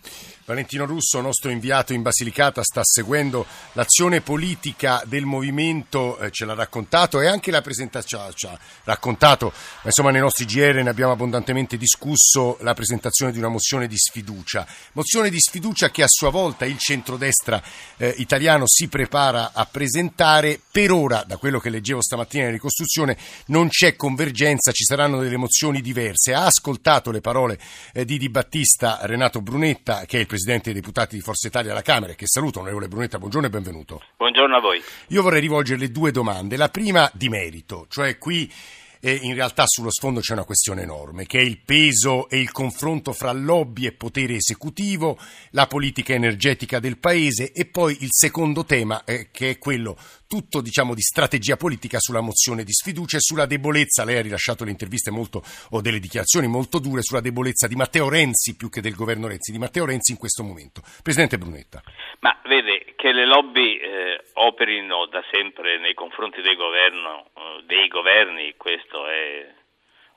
Valentino 0.47 0.87
Russo, 0.87 1.20
nostro 1.20 1.52
inviato 1.52 1.92
in 1.92 2.02
Basilicata, 2.02 2.64
sta 2.64 2.80
seguendo 2.82 3.47
l'azione 3.75 4.20
politica 4.20 5.00
del 5.06 5.26
movimento, 5.26 6.18
eh, 6.18 6.32
ce 6.32 6.44
l'ha 6.44 6.54
raccontato 6.54 7.20
e 7.20 7.28
anche 7.28 7.52
la 7.52 7.61
presentazione 7.61 8.32
ci 8.35 8.47
ha 8.47 8.59
raccontato, 8.82 9.52
insomma 9.85 10.11
nei 10.11 10.20
nostri 10.20 10.44
GR 10.44 10.82
ne 10.82 10.90
abbiamo 10.90 11.12
abbondantemente 11.12 11.76
discusso 11.76 12.59
la 12.62 12.75
presentazione 12.75 13.30
di 13.30 13.38
una 13.38 13.47
mozione 13.47 13.87
di 13.87 13.97
sfiducia, 13.97 14.66
mozione 14.94 15.30
di 15.30 15.38
sfiducia 15.38 15.90
che 15.90 16.02
a 16.02 16.09
sua 16.09 16.30
volta 16.30 16.64
il 16.64 16.78
centrodestra 16.78 17.62
eh, 17.97 18.12
italiano 18.18 18.64
si 18.66 18.88
prepara 18.88 19.52
a 19.52 19.64
presentare 19.66 20.61
per 20.68 20.79
per 20.80 20.92
ora, 20.92 21.25
da 21.26 21.37
quello 21.37 21.58
che 21.58 21.68
leggevo 21.68 22.00
stamattina 22.00 22.46
in 22.46 22.52
ricostruzione, 22.52 23.14
non 23.49 23.68
c'è 23.68 23.96
convergenza, 23.96 24.72
ci 24.72 24.84
saranno 24.84 25.20
delle 25.20 25.37
mozioni 25.37 25.82
diverse. 25.82 26.32
Ha 26.32 26.46
ascoltato 26.46 27.10
le 27.10 27.20
parole 27.20 27.58
eh, 27.92 28.06
di 28.06 28.16
Di 28.16 28.30
Battista 28.30 28.99
Renato 29.02 29.42
Brunetta, 29.42 30.06
che 30.06 30.16
è 30.16 30.20
il 30.20 30.26
Presidente 30.26 30.72
dei 30.72 30.80
Deputati 30.80 31.16
di 31.16 31.20
Forza 31.20 31.49
Italia 31.49 31.72
alla 31.72 31.82
Camera, 31.82 32.14
che 32.14 32.26
saluto, 32.26 32.60
onorevole 32.60 32.88
Brunetta, 32.88 33.18
buongiorno 33.18 33.49
e 33.49 33.50
benvenuto. 33.50 34.02
Buongiorno 34.16 34.56
a 34.56 34.60
voi. 34.60 34.82
Io 35.08 35.20
vorrei 35.20 35.42
rivolgerle 35.42 35.90
due 35.90 36.12
domande. 36.12 36.56
La 36.56 36.70
prima 36.70 37.10
di 37.12 37.28
merito, 37.28 37.84
cioè 37.90 38.16
qui 38.16 38.50
e 39.02 39.18
in 39.22 39.34
realtà 39.34 39.64
sullo 39.66 39.90
sfondo 39.90 40.20
c'è 40.20 40.34
una 40.34 40.44
questione 40.44 40.82
enorme, 40.82 41.25
che 41.25 41.38
è 41.38 41.42
il 41.42 41.58
peso 41.58 42.28
e 42.28 42.38
il 42.38 42.52
confronto 42.52 43.12
fra 43.12 43.32
lobby 43.32 43.87
e 43.87 43.92
potere 43.92 44.34
esecutivo, 44.34 45.18
la 45.52 45.66
politica 45.66 46.12
energetica 46.12 46.78
del 46.80 46.99
Paese 46.99 47.52
e 47.52 47.64
poi 47.64 47.96
il 48.00 48.10
secondo 48.10 48.64
tema, 48.64 49.04
eh, 49.04 49.28
che 49.30 49.50
è 49.50 49.58
quello 49.58 49.96
tutto 50.30 50.62
diciamo 50.62 50.94
di 50.94 51.00
strategia 51.00 51.56
politica 51.56 51.99
sulla 51.99 52.20
mozione 52.20 52.62
di 52.62 52.70
sfiducia 52.70 53.16
e 53.16 53.20
sulla 53.20 53.46
debolezza, 53.46 54.04
lei 54.04 54.18
ha 54.18 54.22
rilasciato 54.22 54.62
le 54.62 54.70
interviste 54.70 55.10
molto, 55.10 55.42
o 55.75 55.82
delle 55.82 55.99
dichiarazioni 55.99 56.46
molto 56.46 56.78
dure 56.78 57.02
sulla 57.02 57.20
debolezza 57.20 57.66
di 57.66 57.75
Matteo 57.75 58.08
Renzi 58.08 58.54
più 58.54 58.70
che 58.70 58.80
del 58.80 58.94
governo 58.94 59.26
Renzi, 59.26 59.50
di 59.50 59.58
Matteo 59.58 59.84
Renzi 59.84 60.12
in 60.12 60.18
questo 60.18 60.44
momento. 60.44 60.82
Presidente 61.02 61.37
Brunetta. 61.37 61.82
Ma 62.20 62.38
vede 62.44 62.94
che 62.94 63.10
le 63.10 63.26
lobby 63.26 63.75
eh, 63.75 64.22
operino 64.34 65.06
da 65.06 65.20
sempre 65.32 65.80
nei 65.80 65.94
confronti 65.94 66.40
del 66.42 66.54
governo, 66.54 67.26
eh, 67.34 67.64
dei 67.66 67.88
governi, 67.88 68.54
questo 68.56 69.08
è 69.08 69.52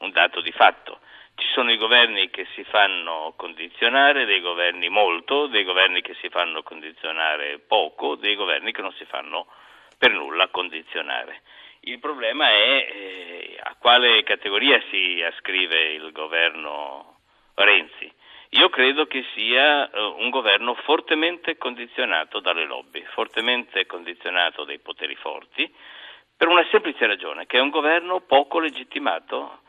un 0.05 0.11
dato 0.11 0.41
di 0.41 0.51
fatto. 0.51 0.99
Ci 1.33 1.47
sono 1.55 1.71
i 1.71 1.77
governi 1.77 2.29
che 2.29 2.45
si 2.53 2.63
fanno 2.65 3.33
condizionare, 3.35 4.25
dei 4.25 4.41
governi 4.41 4.89
molto, 4.89 5.47
dei 5.47 5.63
governi 5.63 6.01
che 6.01 6.13
si 6.21 6.29
fanno 6.29 6.61
condizionare 6.61 7.57
poco, 7.57 8.13
dei 8.13 8.35
governi 8.35 8.71
che 8.71 8.83
non 8.83 8.93
si 8.93 9.05
fanno 9.05 9.47
per 9.97 10.11
nulla 10.11 10.47
condizionare. 10.49 11.41
Il 11.81 11.99
problema 11.99 12.49
è 12.49 12.87
eh, 12.89 13.59
a 13.61 13.75
quale 13.77 14.23
categoria 14.23 14.81
si 14.89 15.21
ascrive 15.21 15.93
il 15.93 16.11
governo 16.11 17.19
Renzi. 17.55 18.11
Io 18.51 18.69
credo 18.69 19.05
che 19.05 19.25
sia 19.33 19.89
eh, 19.89 19.99
un 19.99 20.29
governo 20.29 20.75
fortemente 20.75 21.57
condizionato 21.57 22.39
dalle 22.39 22.65
lobby, 22.65 23.03
fortemente 23.13 23.85
condizionato 23.85 24.63
dai 24.63 24.79
poteri 24.79 25.15
forti, 25.15 25.69
per 26.37 26.47
una 26.47 26.65
semplice 26.71 27.05
ragione, 27.05 27.45
che 27.45 27.57
è 27.57 27.61
un 27.61 27.69
governo 27.69 28.21
poco 28.21 28.59
legittimato 28.59 29.61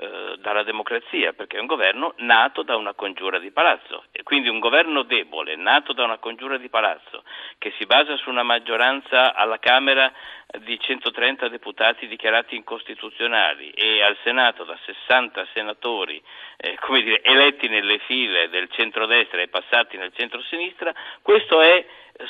eh, 0.00 0.36
dalla 0.38 0.62
democrazia, 0.62 1.32
perché 1.32 1.56
è 1.56 1.60
un 1.60 1.66
governo 1.66 2.14
nato 2.18 2.62
da 2.62 2.76
una 2.76 2.94
congiura 2.94 3.38
di 3.38 3.50
palazzo. 3.50 4.04
E 4.12 4.22
quindi 4.22 4.48
un 4.48 4.60
governo 4.60 5.02
debole, 5.02 5.56
nato 5.56 5.92
da 5.92 6.04
una 6.04 6.18
congiura 6.18 6.56
di 6.56 6.68
palazzo, 6.68 7.24
che 7.58 7.72
si 7.78 7.84
basa 7.84 8.16
su 8.16 8.30
una 8.30 8.44
maggioranza 8.44 9.34
alla 9.34 9.58
Camera 9.58 10.12
di 10.60 10.78
130 10.78 11.48
deputati 11.48 12.06
dichiarati 12.06 12.54
incostituzionali 12.54 13.70
e 13.70 14.00
al 14.02 14.16
Senato 14.22 14.64
da 14.64 14.78
60 14.84 15.46
senatori 15.52 16.22
eh, 16.56 16.78
dire, 17.02 17.20
eletti 17.22 17.68
nelle 17.68 17.98
file 17.98 18.48
del 18.48 18.70
centrodestra 18.70 19.42
e 19.42 19.48
passati 19.48 19.96
nel 19.96 20.12
centrosinistra, 20.14 20.94
questo 21.22 21.60
è 21.60 21.84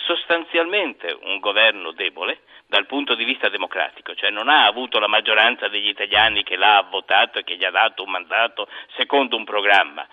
sostanzialmente 0.06 1.16
un 1.22 1.38
governo 1.38 1.92
debole 1.92 2.40
dal 2.78 2.86
punto 2.86 3.16
di 3.16 3.24
vista 3.24 3.48
democratico, 3.48 4.14
cioè 4.14 4.30
non 4.30 4.48
ha 4.48 4.66
avuto 4.66 5.00
la 5.00 5.08
maggioranza 5.08 5.66
degli 5.66 5.88
italiani 5.88 6.44
che 6.44 6.54
l'ha 6.54 6.86
votato 6.88 7.40
e 7.40 7.44
che 7.44 7.56
gli 7.56 7.64
ha 7.64 7.70
dato 7.70 8.04
un 8.04 8.10
mandato 8.10 8.68
secondo 8.96 9.36
un 9.36 9.44
programma. 9.44 10.06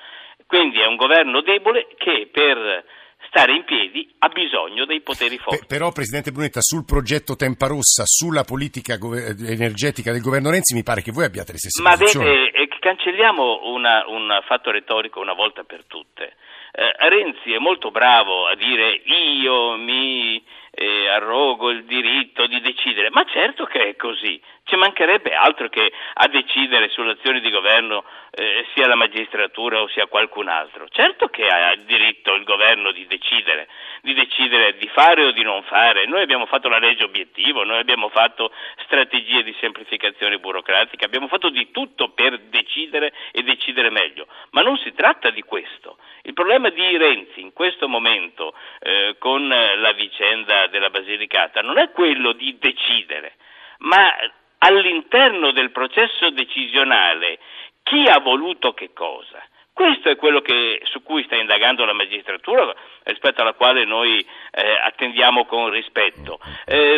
Quindi 0.47 0.79
è 0.79 0.87
un 0.87 0.95
governo 0.95 1.41
debole 1.41 1.87
che 1.95 2.27
per 2.31 2.83
stare 3.27 3.53
in 3.53 3.65
piedi 3.65 4.11
ha 4.19 4.29
bisogno 4.29 4.85
dei 4.85 5.01
poteri 5.01 5.37
forti. 5.37 5.65
però, 5.67 5.91
Presidente 5.91 6.31
Brunetta, 6.31 6.61
sul 6.61 6.85
progetto 6.85 7.35
Tempa 7.35 7.67
Rossa, 7.67 8.03
sulla 8.05 8.43
politica 8.43 8.97
energetica 8.97 10.11
del 10.11 10.21
governo 10.21 10.49
Renzi, 10.49 10.73
mi 10.73 10.83
pare 10.83 11.01
che 11.01 11.11
voi 11.11 11.25
abbiate 11.25 11.53
le 11.53 11.57
stesse 11.59 11.81
Ma 11.81 11.95
posizioni. 11.97 12.25
Ma 12.25 12.33
vede, 12.33 12.51
eh, 12.51 12.67
cancelliamo 12.79 13.73
una, 13.73 14.05
un 14.07 14.41
fatto 14.45 14.71
retorico 14.71 15.19
una 15.19 15.33
volta 15.33 15.63
per 15.63 15.85
tutte. 15.85 16.35
Eh, 16.71 17.09
Renzi 17.09 17.53
è 17.53 17.59
molto 17.59 17.89
bravo 17.91 18.47
a 18.47 18.55
dire 18.55 19.01
io 19.05 19.77
mi 19.77 20.43
eh, 20.75 21.07
arrogo 21.07 21.69
il 21.69 21.85
diritto 21.85 22.45
di 22.47 22.59
decidere, 22.59 23.09
ma 23.09 23.23
certo 23.25 23.65
che 23.65 23.89
è 23.89 23.95
così, 23.95 24.39
ci 24.65 24.75
mancherebbe 24.75 25.33
altro 25.33 25.69
che 25.69 25.91
a 26.13 26.27
decidere 26.27 26.89
sull'azione 26.89 27.39
di 27.39 27.49
governo 27.51 28.03
eh, 28.31 28.65
sia 28.73 28.87
la 28.87 28.95
magistratura 28.95 29.81
o 29.81 29.87
sia 29.87 30.07
qualcun 30.07 30.49
altro. 30.49 30.87
Certo 30.89 31.27
che 31.27 31.47
ha 31.47 31.71
il 31.71 31.83
diritto 31.83 32.33
il 32.33 32.43
governo 32.43 32.91
di 32.91 33.05
decidere, 33.05 33.67
di 34.01 34.13
decidere 34.13 34.75
di 34.77 34.87
fare 34.87 35.25
o 35.25 35.31
di 35.31 35.43
non 35.43 35.63
fare. 35.63 36.07
Noi 36.07 36.21
abbiamo 36.21 36.47
fatto 36.47 36.67
la 36.67 36.79
legge 36.79 37.03
obiettivo, 37.03 37.63
noi 37.63 37.79
abbiamo 37.79 38.09
fatto 38.09 38.51
strategie 38.83 39.43
di 39.43 39.55
semplificazione 39.59 40.39
burocratica, 40.39 41.05
abbiamo 41.05 41.27
fatto 41.27 41.49
di 41.49 41.69
tutto 41.71 42.09
per 42.09 42.39
decidere 42.39 43.13
e 43.31 43.43
decidere 43.43 43.91
meglio, 43.91 44.27
ma 44.51 44.61
non 44.61 44.77
si 44.79 44.93
tratta 44.93 45.29
di 45.29 45.43
questo. 45.43 45.97
Il 46.23 46.33
problema 46.33 46.69
di 46.69 46.97
Renzi 46.97 47.39
in 47.39 47.53
questo 47.53 47.87
momento 47.87 48.55
eh, 48.79 49.15
con 49.19 49.47
la 49.47 49.91
vicenda 49.91 50.64
della 50.67 50.89
Basilicata 50.89 51.61
non 51.61 51.77
è 51.77 51.91
quello 51.91 52.33
di 52.33 52.57
decidere, 52.59 53.35
ma 53.79 54.11
all'interno 54.59 55.51
del 55.51 55.71
processo 55.71 56.29
decisionale 56.29 57.39
chi 57.83 58.05
ha 58.07 58.19
voluto 58.19 58.73
che 58.73 58.93
cosa. 58.93 59.41
Questo 59.75 60.07
è 60.07 60.15
quello 60.15 60.39
che, 60.39 60.79
su 60.85 61.03
cui 61.03 61.25
sta 61.25 61.35
indagando 61.35 61.83
la 61.83 61.91
magistratura, 61.91 62.73
rispetto 63.03 63.41
alla 63.41 63.55
quale 63.55 63.83
noi 63.83 64.25
eh, 64.51 64.79
attendiamo 64.81 65.43
con 65.43 65.69
rispetto. 65.69 66.39
Eh, 66.65 66.97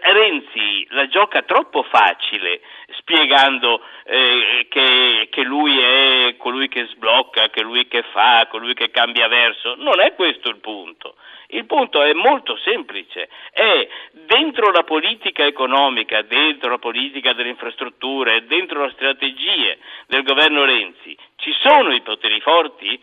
Renzi 0.00 0.88
la 0.90 1.06
gioca 1.06 1.42
troppo 1.42 1.84
facile 1.84 2.62
spiegando 2.96 3.80
eh, 4.02 4.66
che, 4.68 5.28
che, 5.30 5.42
lui 5.42 5.78
è 5.78 6.34
colui 6.36 6.66
che 6.66 6.86
sblocca, 6.86 7.48
che 7.48 7.62
lui 7.62 7.86
che 7.86 8.02
fa, 8.10 8.48
colui 8.50 8.74
che 8.74 8.90
cambia 8.90 9.28
verso. 9.28 9.76
Non 9.76 10.00
è 10.00 10.12
questo 10.16 10.48
il 10.48 10.58
punto. 10.58 11.14
Il 11.52 11.66
punto 11.66 12.02
è 12.02 12.12
molto 12.12 12.56
semplice, 12.58 13.28
è 13.52 13.88
dentro 14.12 14.70
la 14.70 14.84
politica 14.84 15.44
economica, 15.44 16.22
dentro 16.22 16.70
la 16.70 16.78
politica 16.78 17.32
delle 17.32 17.48
infrastrutture, 17.48 18.46
dentro 18.46 18.84
le 18.84 18.92
strategie 18.92 19.78
del 20.06 20.22
governo 20.22 20.64
Renzi, 20.64 21.16
ci 21.40 21.52
sono 21.60 21.92
i 21.92 22.00
poteri 22.02 22.40
forti? 22.40 23.00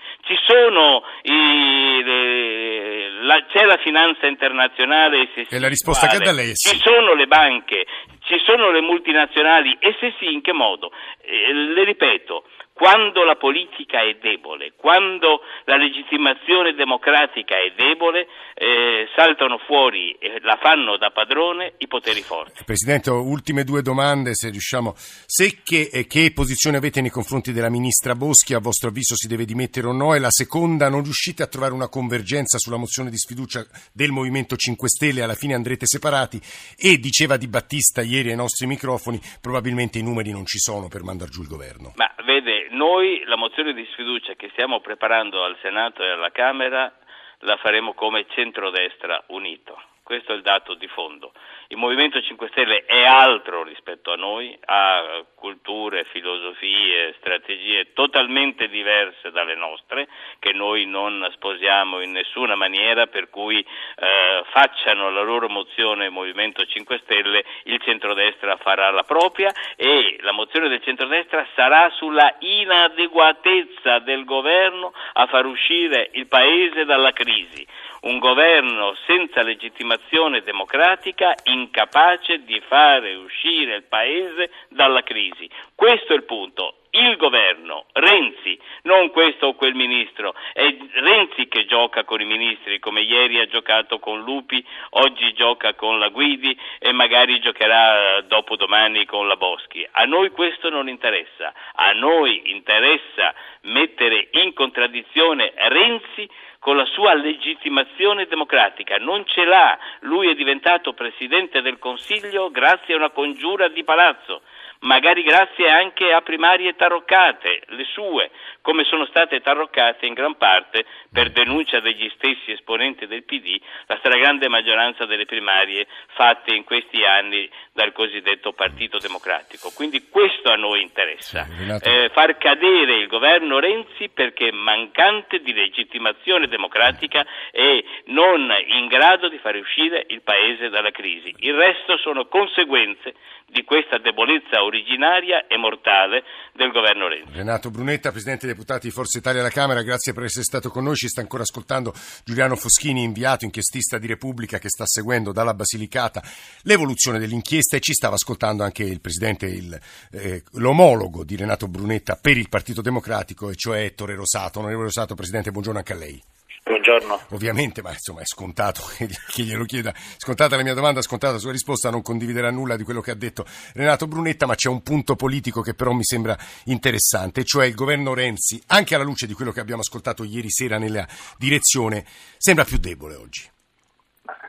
I, 1.23 2.03
le, 2.03 3.11
la, 3.23 3.45
c'è 3.45 3.65
la 3.65 3.77
finanza 3.77 4.27
internazionale? 4.27 5.29
E, 5.33 5.47
e 5.49 5.59
la 5.59 5.67
risposta 5.67 6.07
che 6.07 6.19
da 6.19 6.31
lei 6.31 6.51
è 6.51 6.55
sì. 6.55 6.75
Ci 6.75 6.81
sono 6.81 7.13
le 7.13 7.27
banche, 7.27 7.85
ci 8.23 8.39
sono 8.45 8.71
le 8.71 8.81
multinazionali 8.81 9.77
e 9.79 9.95
se 9.99 10.13
sì 10.19 10.31
in 10.31 10.41
che 10.41 10.53
modo? 10.53 10.91
Eh, 11.21 11.53
le 11.53 11.83
ripeto, 11.83 12.45
quando 12.77 13.23
la 13.23 13.35
politica 13.35 14.03
è 14.03 14.17
debole, 14.21 14.73
quando 14.77 15.41
la 15.65 15.77
legittimazione 15.77 16.73
democratica 16.73 17.55
è 17.57 17.73
debole, 17.75 18.27
eh, 18.53 19.07
saltano 19.15 19.57
fuori 19.65 20.11
e 20.19 20.39
la 20.41 20.59
fanno 20.61 20.95
da 20.97 21.09
padrone 21.09 21.73
i 21.77 21.87
poteri 21.87 22.21
forti. 22.21 22.63
Presidente, 22.63 23.09
ultime 23.09 23.63
due 23.63 23.81
domande, 23.81 24.35
se 24.35 24.51
riusciamo. 24.51 24.93
Se 24.95 25.61
che, 25.63 25.89
eh, 25.91 26.05
che 26.05 26.31
posizione 26.33 26.77
avete 26.77 27.01
nei 27.01 27.09
confronti 27.09 27.51
della 27.51 27.71
ministra 27.71 28.13
Boschi? 28.13 28.53
A 28.53 28.59
vostro 28.59 28.89
avviso 28.89 29.15
si 29.15 29.27
deve 29.27 29.45
dimettere 29.45 29.87
o 29.87 29.91
no? 29.91 30.13
E 30.13 30.19
la 30.19 30.29
seconda, 30.29 30.87
non 30.87 31.01
riuscite 31.01 31.41
a 31.41 31.47
trovare 31.47 31.73
una 31.73 31.89
convergenza 31.89 32.59
sulla 32.59 32.77
mozione 32.77 33.09
di 33.09 33.17
sfiducia 33.17 33.65
del 33.91 34.11
Movimento 34.11 34.55
5 34.55 34.87
Stelle? 34.87 35.23
Alla 35.23 35.33
fine 35.33 35.55
andrete 35.55 35.87
separati? 35.87 36.39
E 36.77 36.97
diceva 36.97 37.37
Di 37.37 37.47
Battista 37.47 38.03
ieri 38.03 38.29
ai 38.29 38.35
nostri 38.35 38.67
microfoni, 38.67 39.19
probabilmente 39.41 39.97
i 39.97 40.03
numeri 40.03 40.31
non 40.31 40.45
ci 40.45 40.59
sono 40.59 40.87
per 40.87 41.01
mandare 41.01 41.31
giù 41.31 41.41
il 41.41 41.47
governo. 41.47 41.93
Ma 41.95 42.13
vede, 42.23 42.66
noi 42.77 43.23
la 43.25 43.35
mozione 43.35 43.73
di 43.73 43.85
sfiducia 43.91 44.35
che 44.35 44.49
stiamo 44.49 44.79
preparando 44.79 45.43
al 45.43 45.57
Senato 45.61 46.03
e 46.03 46.09
alla 46.11 46.31
Camera 46.31 46.93
la 47.39 47.57
faremo 47.57 47.93
come 47.93 48.25
centrodestra 48.29 49.23
unito. 49.27 49.81
Questo 50.03 50.31
è 50.31 50.35
il 50.35 50.41
dato 50.43 50.75
di 50.75 50.87
fondo. 50.87 51.33
Il 51.69 51.77
Movimento 51.77 52.21
5 52.21 52.47
Stelle 52.51 52.85
è 52.85 53.03
altro 53.03 53.61
rispetto 53.63 54.13
a 54.13 54.15
noi, 54.15 54.57
ha 54.65 55.21
culture, 55.35 56.05
filosofie, 56.05 57.13
strategie 57.19 57.91
totalmente 57.91 58.69
diverse 58.69 59.31
dalle 59.31 59.55
nostre, 59.55 60.07
che 60.39 60.53
noi 60.53 60.85
non 60.85 61.27
sposiamo 61.33 61.99
in 61.99 62.11
nessuna 62.11 62.55
maniera, 62.55 63.07
per 63.07 63.29
cui 63.29 63.59
eh, 63.59 64.43
facciano 64.49 65.09
la 65.09 65.21
loro 65.21 65.49
mozione 65.49 66.07
Movimento 66.07 66.65
5 66.65 67.01
Stelle, 67.03 67.43
il 67.63 67.81
centrodestra 67.81 68.55
farà 68.55 68.89
la 68.89 69.03
propria 69.03 69.51
e 69.75 70.17
la 70.21 70.31
mozione 70.31 70.69
del 70.69 70.81
centrodestra 70.81 71.45
sarà 71.53 71.89
sulla 71.97 72.33
inadeguatezza 72.39 73.99
del 73.99 74.23
governo 74.23 74.93
a 75.13 75.27
far 75.27 75.45
uscire 75.45 76.11
il 76.13 76.27
Paese 76.27 76.85
dalla 76.85 77.11
crisi. 77.11 77.65
Un 77.99 78.19
governo 78.19 78.95
senza 79.05 79.41
legittimazione 79.41 80.41
democratica 80.41 81.33
incapace 81.59 82.43
di 82.43 82.61
fare 82.67 83.15
uscire 83.15 83.75
il 83.75 83.83
Paese 83.83 84.51
dalla 84.69 85.03
crisi. 85.03 85.49
Questo 85.75 86.13
è 86.13 86.15
il 86.15 86.23
punto. 86.23 86.75
il 86.97 87.15
governo, 87.17 87.85
Renzi, 87.93 88.59
non 88.83 89.11
questo 89.11 89.47
o 89.47 89.55
quel 89.55 89.75
ministro, 89.75 90.33
è 90.53 90.75
Renzi 90.93 91.47
che 91.47 91.65
gioca 91.65 92.03
con 92.03 92.21
i 92.21 92.25
ministri, 92.25 92.79
come 92.79 93.01
ieri 93.01 93.39
ha 93.39 93.47
giocato 93.47 93.99
con 93.99 94.21
Lupi, 94.21 94.65
oggi 94.91 95.33
gioca 95.33 95.73
con 95.75 95.99
la 95.99 96.09
Guidi 96.09 96.57
e 96.79 96.91
magari 96.93 97.39
giocherà 97.39 98.21
dopodomani 98.21 99.05
con 99.05 99.27
la 99.27 99.35
Boschi. 99.35 99.87
A 99.91 100.05
noi 100.05 100.31
questo 100.31 100.69
non 100.69 100.89
interessa, 100.89 101.53
a 101.73 101.91
noi 101.91 102.51
interessa 102.51 103.33
mettere 103.63 104.29
in 104.31 104.53
contraddizione 104.53 105.53
Renzi 105.55 106.27
con 106.59 106.75
la 106.75 106.85
sua 106.85 107.13
legittimazione 107.13 108.25
democratica, 108.25 108.97
non 108.97 109.25
ce 109.25 109.45
l'ha, 109.45 109.77
lui 110.01 110.29
è 110.29 110.35
diventato 110.35 110.93
Presidente 110.93 111.61
del 111.61 111.79
Consiglio 111.79 112.49
grazie 112.51 112.93
a 112.93 112.97
una 112.97 113.09
congiura 113.09 113.67
di 113.67 113.83
palazzo, 113.83 114.41
magari 114.81 115.23
grazie 115.23 115.67
anche 115.69 116.11
a 116.11 116.21
primarie 116.21 116.75
taroccate, 116.75 117.61
le 117.67 117.85
sue, 117.91 118.29
come 118.61 118.83
sono 118.83 119.05
state 119.05 119.41
taroccate 119.41 120.05
in 120.05 120.13
gran 120.13 120.35
parte 120.35 120.85
per 121.11 121.31
denuncia 121.31 121.79
degli 121.79 122.11
stessi 122.15 122.51
esponenti 122.51 123.07
del 123.07 123.23
PD 123.23 123.59
la 123.87 123.97
stragrande 123.99 124.49
maggioranza 124.49 125.05
delle 125.05 125.25
primarie 125.25 125.87
fatte 126.13 126.53
in 126.53 126.63
questi 126.63 127.03
anni 127.03 127.49
dal 127.71 127.93
cosiddetto 127.93 128.53
Partito 128.53 128.97
Democratico. 128.97 129.71
Quindi 129.73 130.09
questo 130.09 130.51
a 130.51 130.55
noi 130.55 130.81
interessa, 130.81 131.47
eh, 131.81 132.09
far 132.13 132.37
cadere 132.37 132.97
il 132.97 133.07
governo 133.07 133.59
Renzi 133.59 134.09
perché 134.09 134.51
mancante 134.51 135.39
di 135.39 135.53
legittimazione 135.53 136.47
democratica 136.47 137.25
e 137.51 137.83
non 138.05 138.53
in 138.67 138.87
grado 138.87 139.29
di 139.29 139.37
far 139.37 139.55
uscire 139.55 140.05
il 140.09 140.21
Paese 140.21 140.69
dalla 140.69 140.91
crisi. 140.91 141.33
Il 141.39 141.53
resto 141.53 141.97
sono 141.97 142.25
conseguenze 142.25 143.13
di 143.45 143.63
questa 143.63 143.97
debolezza 143.97 144.63
originaria 144.67 145.47
e 145.47 145.57
mortale 145.57 146.23
del 146.53 146.71
governo 146.71 147.07
Renzi. 147.07 147.33
Renato 147.33 147.69
Brunetta, 147.69 148.11
Presidente 148.11 148.45
dei 148.45 148.55
Deputati 148.55 148.87
di 148.87 148.93
Forza 148.93 149.17
Italia 149.17 149.41
alla 149.41 149.49
Camera, 149.49 149.81
grazie 149.81 150.13
per 150.13 150.23
essere 150.23 150.43
stato 150.43 150.69
con 150.69 150.83
noi. 150.83 150.95
Ci 150.95 151.07
sta 151.07 151.21
ancora 151.21 151.43
ascoltando 151.43 151.93
Giuliano 152.23 152.55
Foschini, 152.55 153.03
inviato 153.03 153.45
inchiestista 153.45 153.97
di 153.97 154.07
Repubblica 154.07 154.59
che 154.59 154.69
sta 154.69 154.85
seguendo 154.85 155.31
dalla 155.31 155.53
Basilicata 155.53 156.21
l'evoluzione 156.63 157.19
dell'inchiesta 157.19 157.77
e 157.77 157.79
ci 157.79 157.93
stava 157.93 158.15
ascoltando 158.15 158.63
anche 158.63 158.83
il 158.83 159.01
Presidente, 159.01 159.45
il, 159.47 159.79
eh, 160.11 160.43
l'omologo 160.53 161.23
di 161.23 161.35
Renato 161.35 161.67
Brunetta 161.67 162.15
per 162.15 162.37
il 162.37 162.49
Partito 162.49 162.81
Democratico, 162.81 163.49
e 163.49 163.55
cioè 163.55 163.83
Ettore 163.83 164.15
Rosato. 164.15 164.59
Onorevole 164.59 164.85
Rosato, 164.85 165.15
Presidente, 165.15 165.51
buongiorno 165.51 165.79
anche 165.79 165.93
a 165.93 165.97
lei. 165.97 166.21
Buongiorno. 166.67 167.21
Ovviamente, 167.29 167.81
ma 167.81 167.91
insomma 167.91 168.21
è 168.21 168.25
scontato 168.25 168.81
che 168.97 169.43
glielo 169.43 169.63
chieda. 169.63 169.93
Scontata 170.17 170.57
la 170.57 170.63
mia 170.63 170.73
domanda, 170.73 171.01
scontata 171.01 171.33
la 171.33 171.39
sua 171.39 171.51
risposta, 171.51 171.89
non 171.89 172.01
condividerà 172.01 172.51
nulla 172.51 172.75
di 172.75 172.83
quello 172.83 172.99
che 172.99 173.11
ha 173.11 173.15
detto 173.15 173.45
Renato 173.73 174.05
Brunetta, 174.07 174.45
ma 174.45 174.55
c'è 174.55 174.67
un 174.67 174.81
punto 174.81 175.15
politico 175.15 175.61
che 175.61 175.73
però 175.73 175.93
mi 175.93 176.03
sembra 176.03 176.37
interessante, 176.65 177.45
cioè 177.45 177.65
il 177.65 177.75
governo 177.75 178.13
Renzi, 178.13 178.61
anche 178.67 178.95
alla 178.95 179.05
luce 179.05 179.27
di 179.27 179.33
quello 179.33 179.51
che 179.51 179.61
abbiamo 179.61 179.81
ascoltato 179.81 180.23
ieri 180.23 180.51
sera 180.51 180.77
nella 180.77 181.07
direzione, 181.37 182.05
sembra 182.37 182.65
più 182.65 182.77
debole 182.77 183.15
oggi 183.15 183.49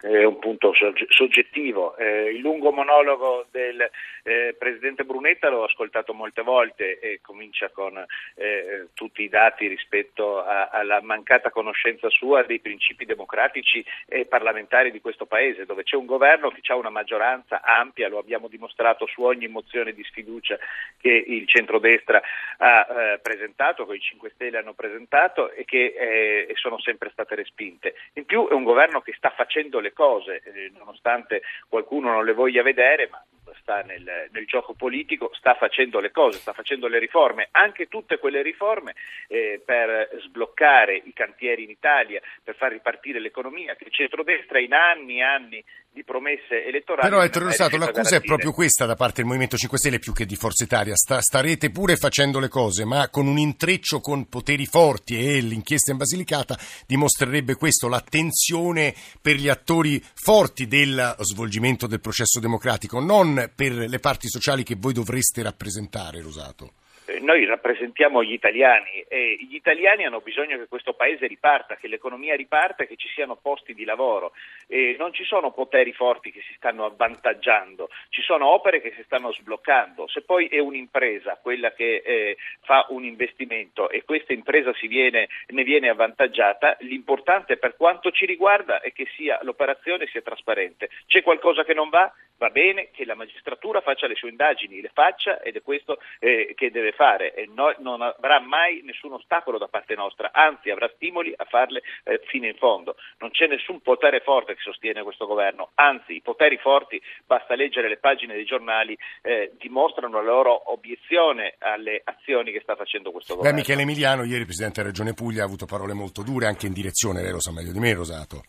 è 0.00 0.24
un 0.24 0.38
punto 0.38 0.72
soggettivo. 1.08 1.96
Eh, 1.96 2.30
il 2.30 2.40
lungo 2.40 2.70
monologo 2.70 3.46
del 3.50 3.88
eh, 4.22 4.54
Presidente 4.58 5.04
Brunetta 5.04 5.48
l'ho 5.48 5.64
ascoltato 5.64 6.12
molte 6.12 6.42
volte 6.42 6.98
e 6.98 7.20
comincia 7.22 7.70
con 7.70 8.04
eh, 8.34 8.88
tutti 8.94 9.22
i 9.22 9.28
dati 9.28 9.66
rispetto 9.66 10.42
a, 10.42 10.68
alla 10.68 11.00
mancata 11.02 11.50
conoscenza 11.50 12.08
sua 12.10 12.42
dei 12.42 12.60
principi 12.60 13.04
democratici 13.04 13.84
e 14.06 14.26
parlamentari 14.26 14.90
di 14.90 15.00
questo 15.00 15.26
Paese, 15.26 15.66
dove 15.66 15.82
c'è 15.82 15.96
un 15.96 16.06
governo 16.06 16.50
che 16.50 16.60
ha 16.70 16.76
una 16.76 16.90
maggioranza 16.90 17.60
ampia, 17.62 18.08
lo 18.08 18.18
abbiamo 18.18 18.48
dimostrato 18.48 19.06
su 19.06 19.22
ogni 19.22 19.48
mozione 19.48 19.92
di 19.92 20.04
sfiducia 20.04 20.58
che 21.00 21.10
il 21.10 21.46
centrodestra 21.46 22.20
ha 22.58 22.86
eh, 22.88 23.18
presentato, 23.18 23.86
che 23.86 23.96
i 23.96 24.00
5 24.00 24.30
Stelle 24.34 24.58
hanno 24.58 24.74
presentato 24.74 25.50
e 25.50 25.64
che 25.64 25.94
eh, 25.96 26.52
sono 26.54 26.78
sempre 26.80 27.10
state 27.10 27.34
respinte. 27.34 27.94
In 28.14 28.24
più 28.24 28.48
è 28.48 28.52
un 28.52 28.64
governo 28.64 29.00
che 29.00 29.14
sta 29.16 29.30
facendo 29.30 29.80
le 29.80 29.87
cose, 29.92 30.42
eh, 30.44 30.70
nonostante 30.76 31.42
qualcuno 31.68 32.12
non 32.12 32.24
le 32.24 32.32
voglia 32.32 32.62
vedere, 32.62 33.08
ma 33.10 33.22
sta 33.60 33.82
nel, 33.82 34.28
nel, 34.30 34.46
gioco 34.46 34.74
politico, 34.74 35.30
sta 35.34 35.54
facendo 35.54 36.00
le 36.00 36.10
cose, 36.10 36.38
sta 36.38 36.52
facendo 36.52 36.86
le 36.88 36.98
riforme, 36.98 37.48
anche 37.50 37.88
tutte 37.88 38.18
quelle 38.18 38.42
riforme 38.42 38.94
eh, 39.28 39.60
per 39.64 40.08
sbloccare 40.22 40.96
i 40.96 41.12
cantieri 41.12 41.64
in 41.64 41.70
Italia, 41.70 42.20
per 42.42 42.54
far 42.56 42.72
ripartire 42.72 43.20
l'economia, 43.20 43.74
che 43.74 43.84
il 43.84 43.92
centrodestra 43.92 44.58
in 44.58 44.72
anni 44.72 45.18
e 45.18 45.22
anni 45.22 45.64
di 45.90 46.04
promesse 46.04 46.64
elettorali. 46.64 47.08
Però 47.08 47.22
Ettore 47.22 47.46
Rosato, 47.46 47.76
l'accusa 47.76 48.16
è 48.16 48.20
proprio 48.20 48.52
questa 48.52 48.86
da 48.86 48.94
parte 48.94 49.16
del 49.16 49.26
Movimento 49.26 49.56
5 49.56 49.78
Stelle 49.78 49.98
più 49.98 50.12
che 50.12 50.26
di 50.26 50.36
Forza 50.36 50.64
Italia. 50.64 50.94
Sta, 50.94 51.20
starete 51.20 51.70
pure 51.70 51.96
facendo 51.96 52.38
le 52.38 52.48
cose, 52.48 52.84
ma 52.84 53.08
con 53.08 53.26
un 53.26 53.38
intreccio 53.38 54.00
con 54.00 54.28
poteri 54.28 54.66
forti 54.66 55.18
e 55.18 55.40
l'inchiesta 55.40 55.90
in 55.90 55.96
Basilicata 55.96 56.58
dimostrerebbe 56.86 57.54
questo, 57.54 57.88
l'attenzione 57.88 58.94
per 59.20 59.36
gli 59.36 59.48
attori 59.48 60.02
forti 60.14 60.66
del 60.66 61.16
svolgimento 61.20 61.86
del 61.86 62.00
processo 62.00 62.40
democratico, 62.40 63.00
non 63.00 63.50
per 63.54 63.72
le 63.72 63.98
parti 63.98 64.28
sociali 64.28 64.62
che 64.62 64.76
voi 64.76 64.92
dovreste 64.92 65.42
rappresentare, 65.42 66.20
Rosato 66.20 66.72
noi 67.20 67.44
rappresentiamo 67.44 68.22
gli 68.22 68.32
italiani 68.32 69.04
e 69.08 69.36
gli 69.40 69.54
italiani 69.54 70.04
hanno 70.04 70.20
bisogno 70.20 70.58
che 70.58 70.68
questo 70.68 70.94
paese 70.94 71.26
riparta, 71.26 71.76
che 71.76 71.88
l'economia 71.88 72.36
riparta, 72.36 72.84
che 72.84 72.96
ci 72.96 73.08
siano 73.08 73.36
posti 73.36 73.74
di 73.74 73.84
lavoro. 73.84 74.32
E 74.66 74.96
non 74.98 75.12
ci 75.12 75.24
sono 75.24 75.52
poteri 75.52 75.92
forti 75.92 76.32
che 76.32 76.42
si 76.42 76.54
stanno 76.56 76.84
avvantaggiando, 76.84 77.88
ci 78.10 78.22
sono 78.22 78.48
opere 78.48 78.80
che 78.80 78.92
si 78.96 79.02
stanno 79.04 79.32
sbloccando. 79.32 80.08
Se 80.08 80.22
poi 80.22 80.46
è 80.48 80.58
un'impresa 80.58 81.38
quella 81.40 81.72
che 81.72 82.02
eh, 82.04 82.36
fa 82.62 82.86
un 82.90 83.04
investimento 83.04 83.88
e 83.88 84.04
questa 84.04 84.32
impresa 84.32 84.72
viene, 84.88 85.28
ne 85.48 85.62
viene 85.62 85.88
avvantaggiata, 85.88 86.76
l'importante 86.80 87.56
per 87.56 87.76
quanto 87.76 88.10
ci 88.10 88.26
riguarda 88.26 88.80
è 88.80 88.92
che 88.92 89.06
sia, 89.14 89.38
l'operazione 89.42 90.06
sia 90.06 90.22
trasparente. 90.22 90.88
C'è 91.06 91.22
qualcosa 91.22 91.64
che 91.64 91.74
non 91.74 91.88
va? 91.88 92.12
Va 92.38 92.50
bene 92.50 92.90
che 92.92 93.04
la 93.04 93.16
magistratura 93.16 93.80
faccia 93.80 94.06
le 94.06 94.14
sue 94.14 94.28
indagini, 94.30 94.80
le 94.80 94.90
faccia 94.92 95.40
ed 95.42 95.56
è 95.56 95.62
questo 95.62 96.00
eh, 96.20 96.54
che 96.56 96.70
deve 96.70 96.92
fare 96.92 96.97
e 97.32 97.48
no, 97.54 97.72
non 97.78 98.02
avrà 98.02 98.40
mai 98.40 98.82
nessun 98.82 99.12
ostacolo 99.12 99.56
da 99.56 99.68
parte 99.68 99.94
nostra, 99.94 100.30
anzi 100.32 100.70
avrà 100.70 100.90
stimoli 100.96 101.32
a 101.36 101.44
farle 101.44 101.82
eh, 102.04 102.20
fino 102.26 102.46
in 102.46 102.56
fondo. 102.56 102.96
Non 103.18 103.30
c'è 103.30 103.46
nessun 103.46 103.80
potere 103.80 104.20
forte 104.20 104.54
che 104.54 104.60
sostiene 104.60 105.02
questo 105.02 105.26
governo, 105.26 105.70
anzi 105.74 106.14
i 106.14 106.20
poteri 106.20 106.58
forti, 106.58 107.00
basta 107.24 107.54
leggere 107.54 107.88
le 107.88 107.98
pagine 107.98 108.34
dei 108.34 108.44
giornali, 108.44 108.98
eh, 109.22 109.52
dimostrano 109.58 110.20
la 110.20 110.28
loro 110.28 110.72
obiezione 110.72 111.54
alle 111.58 112.00
azioni 112.02 112.50
che 112.50 112.60
sta 112.60 112.74
facendo 112.74 113.12
questo 113.12 113.36
governo. 113.36 113.54
Beh, 113.54 113.62
Michele 113.62 113.82
Emiliano, 113.82 114.24
ieri 114.24 114.44
Presidente 114.44 114.82
della 114.82 114.92
Regione 114.92 115.14
Puglia, 115.14 115.42
ha 115.42 115.46
avuto 115.46 115.66
parole 115.66 115.94
molto 115.94 116.22
dure 116.22 116.46
anche 116.46 116.66
in 116.66 116.72
direzione, 116.72 117.22
lei 117.22 117.30
lo 117.30 117.40
sa 117.40 117.52
meglio 117.52 117.72
di 117.72 117.78
me, 117.78 117.94
Rosato. 117.94 118.42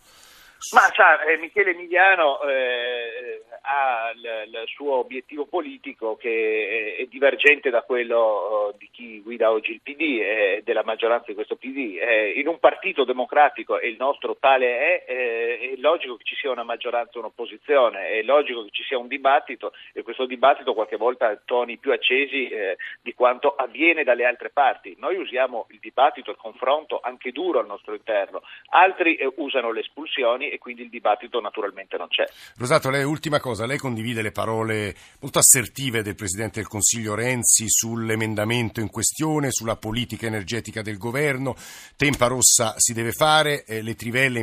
Ma 0.73 0.81
sa, 0.93 1.23
eh, 1.23 1.37
Michele 1.37 1.71
Emiliano 1.71 2.41
eh, 2.41 3.43
ha 3.61 4.11
il 4.15 4.63
suo 4.67 4.93
obiettivo 4.99 5.45
politico 5.45 6.15
che 6.15 6.95
è, 6.97 7.01
è 7.01 7.05
divergente 7.05 7.69
da 7.69 7.81
quello 7.81 8.71
uh, 8.71 8.77
di 8.77 8.89
chi 8.91 9.21
guida 9.21 9.51
oggi 9.51 9.71
il 9.71 9.81
PD 9.81 10.19
e 10.21 10.61
della 10.63 10.83
maggioranza 10.83 11.25
di 11.27 11.33
questo 11.33 11.55
PD. 11.55 11.97
In 12.35 12.47
un 12.47 12.59
partito 12.59 13.03
democratico, 13.03 13.79
e 13.79 13.89
il 13.89 13.97
nostro 13.97 14.37
tale 14.39 15.03
è, 15.03 15.05
è 15.05 15.73
logico 15.77 16.15
che 16.15 16.23
ci 16.23 16.35
sia 16.35 16.51
una 16.51 16.63
maggioranza 16.63 17.13
e 17.15 17.19
un'opposizione, 17.19 18.07
è 18.07 18.21
logico 18.23 18.63
che 18.63 18.69
ci 18.71 18.83
sia 18.83 18.97
un 18.97 19.07
dibattito 19.07 19.73
e 19.93 20.03
questo 20.03 20.25
dibattito 20.25 20.73
qualche 20.73 20.97
volta 20.97 21.27
ha 21.27 21.39
toni 21.43 21.77
più 21.77 21.91
accesi 21.91 22.47
eh, 22.47 22.77
di 23.01 23.13
quanto 23.13 23.55
avviene 23.55 24.03
dalle 24.03 24.25
altre 24.25 24.49
parti. 24.49 24.95
Noi 24.99 25.17
usiamo 25.17 25.67
il 25.69 25.79
dibattito, 25.79 26.31
il 26.31 26.37
confronto 26.37 26.99
anche 27.01 27.31
duro 27.31 27.59
al 27.59 27.65
nostro 27.65 27.93
interno, 27.93 28.41
altri 28.69 29.15
eh, 29.15 29.31
usano 29.37 29.71
le 29.71 29.81
espulsioni 29.81 30.49
e 30.49 30.57
quindi 30.57 30.83
il 30.83 30.89
dibattito 30.89 31.39
naturalmente 31.39 31.97
non 31.97 32.07
c'è. 32.07 32.25
Rosato, 32.57 32.89
lei 32.89 33.03
ultima 33.03 33.39
cosa, 33.39 33.48
lei 33.65 33.77
condivide 33.77 34.21
le 34.21 34.31
parole 34.31 34.95
molto 35.19 35.39
assertive 35.39 36.01
del 36.01 36.15
Presidente 36.15 36.59
del 36.59 36.69
Consiglio 36.69 37.15
Renzi 37.15 37.65
sull'emendamento 37.67 38.79
in 38.79 38.89
questione, 38.89 39.51
sulla 39.51 39.75
politica 39.75 40.27
energetica 40.27 40.81
del 40.81 40.97
governo, 40.97 41.55
Tempa 41.95 42.27
Rossa 42.27 42.75
si 42.77 42.93
deve 42.93 43.11
fare, 43.11 43.63
eh, 43.65 43.81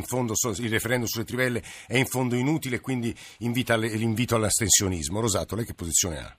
fondo, 0.05 0.35
il 0.59 0.71
referendum 0.71 1.07
sulle 1.07 1.25
trivelle 1.25 1.63
è 1.87 1.97
in 1.97 2.07
fondo 2.07 2.37
inutile, 2.37 2.81
quindi 2.81 3.15
l'invito 3.39 4.35
all'astensionismo. 4.35 5.21
Rosato, 5.21 5.57
lei 5.57 5.65
che 5.65 5.75
posizione 5.75 6.19
ha? 6.19 6.37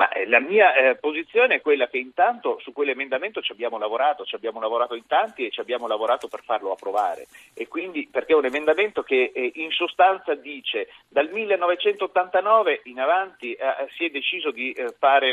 Ma 0.00 0.08
eh, 0.08 0.26
la 0.26 0.40
mia 0.40 0.72
eh, 0.72 0.96
posizione 0.96 1.56
è 1.56 1.60
quella 1.60 1.86
che 1.86 1.98
intanto 1.98 2.58
su 2.60 2.72
quell'emendamento 2.72 3.42
ci 3.42 3.52
abbiamo 3.52 3.76
lavorato, 3.76 4.24
ci 4.24 4.34
abbiamo 4.34 4.58
lavorato 4.58 4.94
in 4.94 5.06
tanti 5.06 5.44
e 5.44 5.50
ci 5.50 5.60
abbiamo 5.60 5.86
lavorato 5.86 6.26
per 6.26 6.42
farlo 6.42 6.72
approvare. 6.72 7.26
E 7.52 7.68
quindi 7.68 8.08
perché 8.10 8.32
è 8.32 8.36
un 8.36 8.46
emendamento 8.46 9.02
che 9.02 9.30
eh, 9.34 9.52
in 9.56 9.70
sostanza 9.72 10.34
dice 10.34 10.88
dal 11.06 11.28
1989 11.30 12.80
in 12.84 12.98
avanti 12.98 13.52
eh, 13.52 13.66
eh, 13.66 13.88
si 13.94 14.06
è 14.06 14.08
deciso 14.08 14.50
di 14.50 14.72
eh, 14.72 14.88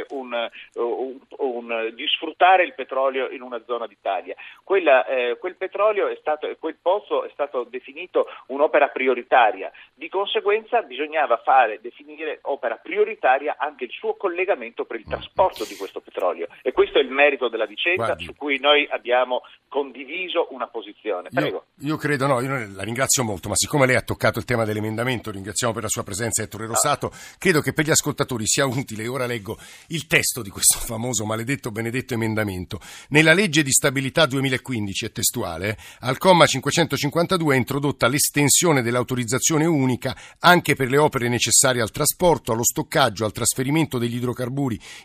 un, 0.09 0.49
un, 0.73 1.17
un, 1.37 1.91
di 1.93 2.05
sfruttare 2.07 2.65
il 2.65 2.73
petrolio 2.73 3.29
in 3.29 3.43
una 3.43 3.63
zona 3.65 3.87
d'Italia. 3.87 4.35
Quella, 4.65 5.05
quel 5.39 5.55
petrolio 5.55 6.07
è 6.07 6.17
stato, 6.19 6.53
quel 6.59 6.75
pozzo 6.81 7.23
è 7.23 7.29
stato 7.31 7.63
definito 7.63 8.27
un'opera 8.47 8.89
prioritaria. 8.89 9.71
Di 9.93 10.09
conseguenza 10.09 10.81
bisognava 10.81 11.37
fare, 11.37 11.79
definire 11.79 12.39
opera 12.43 12.75
prioritaria 12.75 13.55
anche 13.57 13.85
il 13.85 13.91
suo 13.91 14.15
collegamento 14.15 14.55
finanziamento 14.57 14.85
per 14.85 14.99
il 14.99 15.05
trasporto 15.07 15.63
di 15.65 15.75
questo 15.75 16.01
petrolio 16.01 16.47
e 16.61 16.71
questo 16.71 16.97
è 16.97 17.01
il 17.01 17.09
merito 17.09 17.47
della 17.47 17.65
vicenda 17.65 18.05
Guardi. 18.05 18.25
su 18.25 18.35
cui 18.35 18.59
noi 18.59 18.87
abbiamo 18.89 19.41
condiviso 19.67 20.47
una 20.51 20.67
posizione. 20.67 21.29
Prego. 21.29 21.65
Io, 21.79 21.87
io 21.87 21.97
credo, 21.97 22.25
no, 22.25 22.41
io 22.41 22.67
la 22.73 22.83
ringrazio 22.83 23.23
molto, 23.23 23.49
ma 23.49 23.55
siccome 23.55 23.85
lei 23.85 23.95
ha 23.95 24.01
toccato 24.01 24.39
il 24.39 24.45
tema 24.45 24.65
dell'emendamento, 24.65 25.31
ringraziamo 25.31 25.73
per 25.73 25.83
la 25.83 25.89
sua 25.89 26.03
presenza 26.03 26.41
Ettore 26.41 26.65
Rosato, 26.65 27.11
credo 27.37 27.61
che 27.61 27.73
per 27.73 27.85
gli 27.85 27.91
ascoltatori 27.91 28.47
sia 28.47 28.65
utile, 28.65 29.07
ora 29.07 29.25
leggo 29.25 29.57
il 29.87 30.07
testo 30.07 30.41
di 30.41 30.49
questo 30.49 30.79
famoso 30.79 31.25
maledetto 31.25 31.71
benedetto 31.71 32.13
emendamento. 32.15 32.79
Nella 33.09 33.33
legge 33.33 33.63
di 33.63 33.71
stabilità 33.71 34.25
2015, 34.25 35.05
è 35.05 35.11
testuale, 35.11 35.77
al 35.99 36.17
comma 36.17 36.45
552 36.45 37.53
è 37.53 37.57
introdotta 37.57 38.07
l'estensione 38.07 38.81
dell'autorizzazione 38.81 39.65
unica 39.65 40.15
anche 40.39 40.75
per 40.75 40.89
le 40.89 40.97
opere 40.97 41.27
necessarie 41.29 41.81
al 41.81 41.91
trasporto, 41.91 42.51
allo 42.51 42.63
stoccaggio, 42.63 43.25
al 43.25 43.31
trasferimento 43.31 43.97
degli 43.97 44.15
idrocarburi 44.15 44.46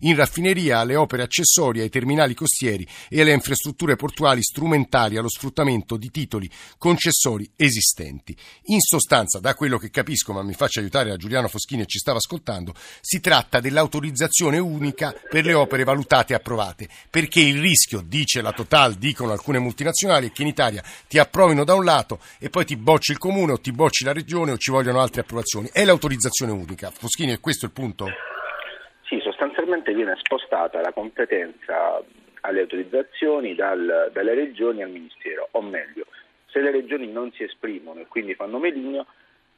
in 0.00 0.16
raffineria, 0.16 0.81
alle 0.81 0.96
opere 0.96 1.22
accessorie, 1.22 1.83
ai 1.83 1.88
terminali 1.88 2.35
costieri 2.35 2.87
e 3.09 3.20
alle 3.20 3.33
infrastrutture 3.33 3.96
portuali 3.96 4.42
strumentali 4.42 5.16
allo 5.16 5.28
sfruttamento 5.28 5.96
di 5.96 6.11
titoli 6.11 6.50
concessori 6.78 7.50
esistenti. 7.57 8.37
In 8.66 8.81
sostanza, 8.81 9.38
da 9.38 9.55
quello 9.55 9.78
che 9.78 9.90
capisco, 9.90 10.33
ma 10.33 10.42
mi 10.42 10.55
faccia 10.55 10.81
aiutare 10.81 11.11
a 11.11 11.16
Giuliano 11.16 11.48
Foschini 11.48 11.83
e 11.83 11.87
ci 11.87 11.98
stava 11.98 12.18
ascoltando, 12.18 12.74
si 13.00 13.20
tratta 13.20 13.61
dell'autorizzazione 13.61 14.59
unica 14.59 15.14
per 15.31 15.44
le 15.44 15.55
opere 15.55 15.85
valutate 15.85 16.33
e 16.33 16.37
approvate, 16.37 16.88
perché 17.11 17.40
il 17.40 17.61
rischio, 17.61 18.00
dice 18.00 18.40
la 18.40 18.52
Total, 18.52 18.94
dicono 18.94 19.33
alcune 19.33 19.59
multinazionali, 19.59 20.28
è 20.28 20.33
che 20.33 20.42
in 20.42 20.48
Italia 20.48 20.83
ti 21.09 21.18
approvino 21.18 21.64
da 21.64 21.74
un 21.74 21.85
lato 21.85 22.20
e 22.38 22.50
poi 22.50 22.64
ti 22.64 22.76
bocci 22.76 23.12
il 23.12 23.18
comune 23.18 23.52
o 23.52 23.61
ti 23.61 23.72
bocci 23.72 24.05
la 24.05 24.12
regione 24.12 24.52
o 24.52 24.59
ci 24.59 24.70
vogliono 24.70 25.00
altre 25.00 25.22
approvazioni. 25.22 25.68
È 25.72 25.85
l'autorizzazione 25.85 26.52
unica. 26.52 26.90
Foschini, 26.90 27.33
è 27.33 27.40
questo 27.40 27.66
il 27.66 27.72
punto? 27.72 28.07
Sì, 29.12 29.20
sostanzialmente 29.20 29.92
viene 29.92 30.16
spostata 30.16 30.81
la 30.81 30.90
competenza 30.90 32.03
alle 32.40 32.61
autorizzazioni 32.62 33.55
dal- 33.55 34.09
dalle 34.11 34.33
regioni 34.33 34.83
al 34.83 34.88
Ministero, 34.88 35.48
o 35.51 35.61
meglio, 35.61 36.07
se 36.46 36.61
le 36.61 36.70
regioni 36.70 37.12
non 37.12 37.31
si 37.33 37.42
esprimono 37.42 38.01
e 38.01 38.07
quindi 38.07 38.35
fanno 38.35 38.59
meligno, 38.59 39.05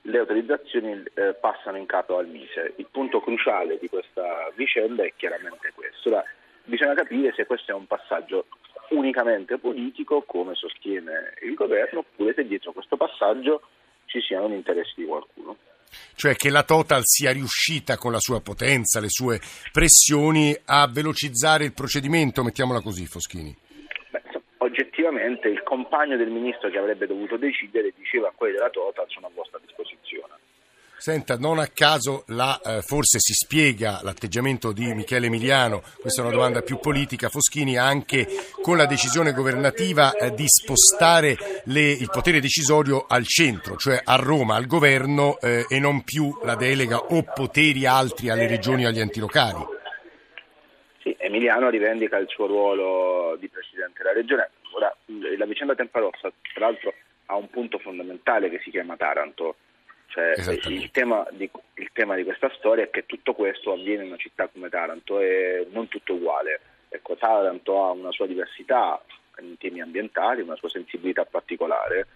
le 0.02 0.18
autorizzazioni 0.18 1.04
eh, 1.14 1.34
passano 1.34 1.76
in 1.76 1.86
capo 1.86 2.18
al 2.18 2.26
Mise. 2.26 2.72
Il 2.78 2.88
punto 2.90 3.20
cruciale 3.20 3.78
di 3.78 3.88
questa 3.88 4.50
vicenda 4.56 5.04
è 5.04 5.12
chiaramente 5.14 5.70
questo. 5.72 6.08
Ora, 6.08 6.24
bisogna 6.64 6.94
capire 6.94 7.32
se 7.36 7.46
questo 7.46 7.70
è 7.70 7.74
un 7.74 7.86
passaggio 7.86 8.46
unicamente 8.88 9.56
politico, 9.58 10.22
come 10.22 10.56
sostiene 10.56 11.34
il 11.42 11.54
governo, 11.54 12.00
oppure 12.00 12.34
se 12.34 12.44
dietro 12.44 12.72
questo 12.72 12.96
passaggio 12.96 13.62
ci 14.06 14.20
siano 14.20 14.48
gli 14.48 14.54
interessi 14.54 14.94
di 14.96 15.04
qualcuno. 15.04 15.56
Cioè 16.14 16.34
che 16.34 16.50
la 16.50 16.62
Total 16.62 17.02
sia 17.04 17.32
riuscita 17.32 17.96
con 17.96 18.12
la 18.12 18.20
sua 18.20 18.40
potenza, 18.40 19.00
le 19.00 19.08
sue 19.08 19.40
pressioni 19.72 20.56
a 20.66 20.88
velocizzare 20.88 21.64
il 21.64 21.72
procedimento, 21.72 22.42
mettiamola 22.42 22.80
così, 22.80 23.06
Foschini. 23.06 23.56
Oggettivamente 24.58 25.48
il 25.48 25.62
compagno 25.62 26.16
del 26.16 26.30
ministro 26.30 26.70
che 26.70 26.78
avrebbe 26.78 27.06
dovuto 27.06 27.36
decidere 27.36 27.92
diceva 27.96 28.28
a 28.28 28.32
quelli 28.34 28.54
della 28.54 28.70
Total 28.70 29.04
sono 29.08 29.26
a 29.26 29.30
vostra. 29.34 29.53
Senta, 31.04 31.36
non 31.36 31.58
a 31.58 31.66
caso 31.66 32.24
la, 32.28 32.58
eh, 32.64 32.80
forse 32.80 33.18
si 33.18 33.34
spiega 33.34 34.00
l'atteggiamento 34.02 34.72
di 34.72 34.94
Michele 34.94 35.26
Emiliano, 35.26 35.82
questa 36.00 36.22
è 36.22 36.24
una 36.24 36.32
domanda 36.32 36.62
più 36.62 36.78
politica, 36.78 37.28
Foschini, 37.28 37.76
anche 37.76 38.26
con 38.62 38.78
la 38.78 38.86
decisione 38.86 39.32
governativa 39.32 40.14
eh, 40.14 40.32
di 40.32 40.46
spostare 40.48 41.36
le- 41.64 41.90
il 41.90 42.08
potere 42.10 42.40
decisorio 42.40 43.04
al 43.06 43.26
centro, 43.26 43.76
cioè 43.76 44.00
a 44.02 44.16
Roma, 44.16 44.54
al 44.54 44.64
governo 44.64 45.38
eh, 45.42 45.66
e 45.68 45.78
non 45.78 46.04
più 46.04 46.38
la 46.42 46.54
delega 46.54 46.96
o 46.96 47.22
poteri 47.22 47.84
altri 47.84 48.30
alle 48.30 48.46
regioni 48.46 48.86
o 48.86 48.88
agli 48.88 49.00
enti 49.00 49.20
locali. 49.20 49.62
Sì, 51.02 51.14
Emiliano 51.18 51.68
rivendica 51.68 52.16
il 52.16 52.28
suo 52.28 52.46
ruolo 52.46 53.36
di 53.38 53.50
presidente 53.50 53.98
della 54.02 54.14
regione. 54.14 54.52
Ora, 54.72 54.90
la 55.36 55.44
vicenda 55.44 55.74
Temparossa, 55.74 56.32
tra 56.54 56.64
l'altro, 56.64 56.94
ha 57.26 57.36
un 57.36 57.50
punto 57.50 57.78
fondamentale 57.78 58.48
che 58.48 58.58
si 58.64 58.70
chiama 58.70 58.96
Taranto. 58.96 59.56
Cioè, 60.14 60.60
il, 60.68 60.92
tema 60.92 61.26
di, 61.32 61.50
il 61.74 61.90
tema 61.92 62.14
di 62.14 62.22
questa 62.22 62.48
storia 62.56 62.84
è 62.84 62.90
che 62.90 63.04
tutto 63.04 63.34
questo 63.34 63.72
avviene 63.72 64.02
in 64.02 64.10
una 64.10 64.16
città 64.16 64.46
come 64.46 64.68
Taranto 64.68 65.18
e 65.18 65.66
non 65.72 65.88
tutto 65.88 66.14
uguale. 66.14 66.60
Ecco, 66.88 67.16
Taranto 67.16 67.84
ha 67.84 67.90
una 67.90 68.12
sua 68.12 68.28
diversità 68.28 69.02
in 69.40 69.58
temi 69.58 69.80
ambientali, 69.80 70.42
una 70.42 70.54
sua 70.54 70.68
sensibilità 70.68 71.24
particolare. 71.24 72.06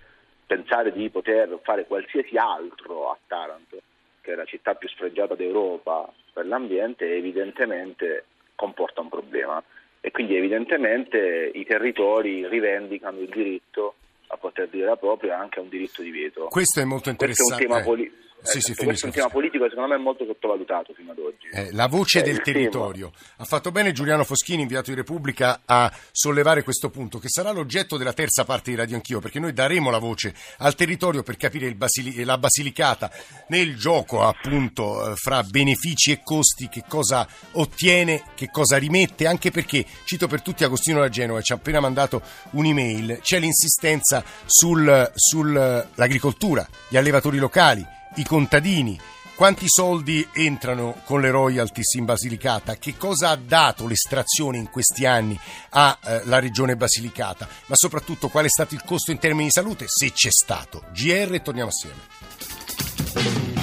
Pensare 0.47 0.93
di 0.93 1.11
poter 1.11 1.59
fare 1.65 1.87
qualsiasi 1.87 2.37
altro 2.37 3.11
a 3.11 3.19
Taranto, 3.27 3.79
che 4.21 4.33
è 4.33 4.37
la 4.37 4.45
città 4.45 4.77
più 4.77 4.89
sfregiata 4.89 5.35
d'Europa 5.35 6.09
per 6.33 6.47
l'ambiente, 6.47 7.17
evidentemente 7.17 8.27
comporta 8.55 9.01
un 9.01 9.09
problema 9.09 9.61
e 10.01 10.13
quindi 10.13 10.37
evidentemente 10.37 11.51
i 11.53 11.65
territori 11.65 12.47
rivendicano 12.47 13.19
il 13.19 13.29
diritto 13.29 13.97
a 14.29 14.37
poter 14.37 14.69
dire 14.69 14.87
la 14.87 14.97
propria 14.97 15.33
e 15.33 15.41
anche 15.41 15.59
a 15.59 15.62
un 15.62 15.69
diritto 15.69 16.03
di 16.03 16.11
veto. 16.11 16.47
Questo 16.49 16.81
è 16.81 16.85
molto 16.85 17.12
Questo 17.14 17.43
è 17.43 17.55
un 17.55 17.61
interessante. 17.61 17.67
tema, 17.67 17.81
poli- 17.83 18.12
Sì, 18.40 18.61
sì, 18.61 18.70
esatto, 18.70 18.85
questo 18.87 19.07
è 19.07 19.09
un 19.09 19.14
tema 19.14 19.29
politico 19.29 19.64
che 19.64 19.70
secondo 19.70 19.90
me 19.90 19.96
è 19.96 20.03
molto 20.03 20.24
sottovalutato 20.24 20.92
fino 20.94 21.11
ad 21.11 21.18
oggi. 21.18 21.48
Eh, 21.53 21.72
la 21.72 21.87
voce 21.87 22.20
Eh, 22.20 22.22
del 22.22 22.40
territorio. 22.40 23.12
Ha 23.38 23.44
fatto 23.44 23.70
bene 23.72 23.92
Giuliano 23.92 24.24
Foschini, 24.24 24.62
inviato 24.62 24.90
di 24.90 24.96
Repubblica, 24.96 25.62
a 25.64 25.92
sollevare 26.12 26.62
questo 26.62 26.88
punto, 26.88 27.18
che 27.18 27.29
sarà 27.29 27.51
l'oggetto 27.51 27.96
della 27.96 28.12
terza 28.12 28.44
parte 28.44 28.70
di 28.70 28.77
Radio 28.77 28.94
Anch'io, 28.96 29.18
perché 29.20 29.38
noi 29.40 29.53
daremo 29.53 29.90
la 29.90 29.98
voce 29.98 30.35
al 30.59 30.74
territorio 30.77 31.22
per 31.22 31.37
capire 31.37 31.66
il 31.66 31.74
Basili- 31.74 32.24
la 32.24 32.38
Basilicata 32.38 33.11
nel 33.48 33.77
gioco, 33.77 34.22
appunto, 34.22 35.11
eh, 35.11 35.14
fra 35.16 35.42
benefici 35.42 36.12
e 36.12 36.20
costi, 36.22 36.68
che 36.68 36.85
cosa 36.88 37.27
ottiene, 37.53 38.22
che 38.35 38.51
cosa 38.51 38.79
rimette, 38.79 39.27
anche 39.27 39.51
perché, 39.51 39.85
cito 40.05 40.27
per 40.29 40.42
tutti 40.42 40.64
Agostino 40.64 41.01
da 41.01 41.09
Genova, 41.09 41.42
ci 41.42 41.53
ha 41.53 41.57
appena 41.57 41.81
mandato 41.81 42.22
un'email, 42.53 43.18
c'è 43.20 43.40
l'insistenza 43.40 44.24
sul- 44.46 45.11
sull'agricoltura, 45.14 46.66
gli 46.88 46.96
allevatori 46.96 47.38
locali, 47.38 47.85
i 48.16 48.25
contadini, 48.25 48.99
quanti 49.35 49.66
soldi 49.68 50.27
entrano 50.33 51.01
con 51.05 51.21
le 51.21 51.31
royalties 51.31 51.94
in 51.94 52.05
Basilicata? 52.05 52.77
Che 52.77 52.97
cosa 52.97 53.31
ha 53.31 53.37
dato 53.37 53.87
l'estrazione 53.87 54.59
in 54.59 54.68
questi 54.71 55.07
anni 55.07 55.38
alla 55.71 56.38
regione 56.40 56.77
Basilicata? 56.77 57.49
Ma 57.66 57.75
soprattutto 57.77 58.29
qual 58.29 58.47
è 58.47 58.49
stato 58.49 58.75
il 58.75 58.83
costo 58.85 59.12
in 59.12 59.18
termini 59.18 59.44
di 59.44 59.51
salute? 59.53 59.85
Se 59.87 60.12
c'è 60.12 60.31
stato. 60.31 60.85
GR 60.92 61.40
torniamo 61.40 61.71
assieme. 61.71 63.58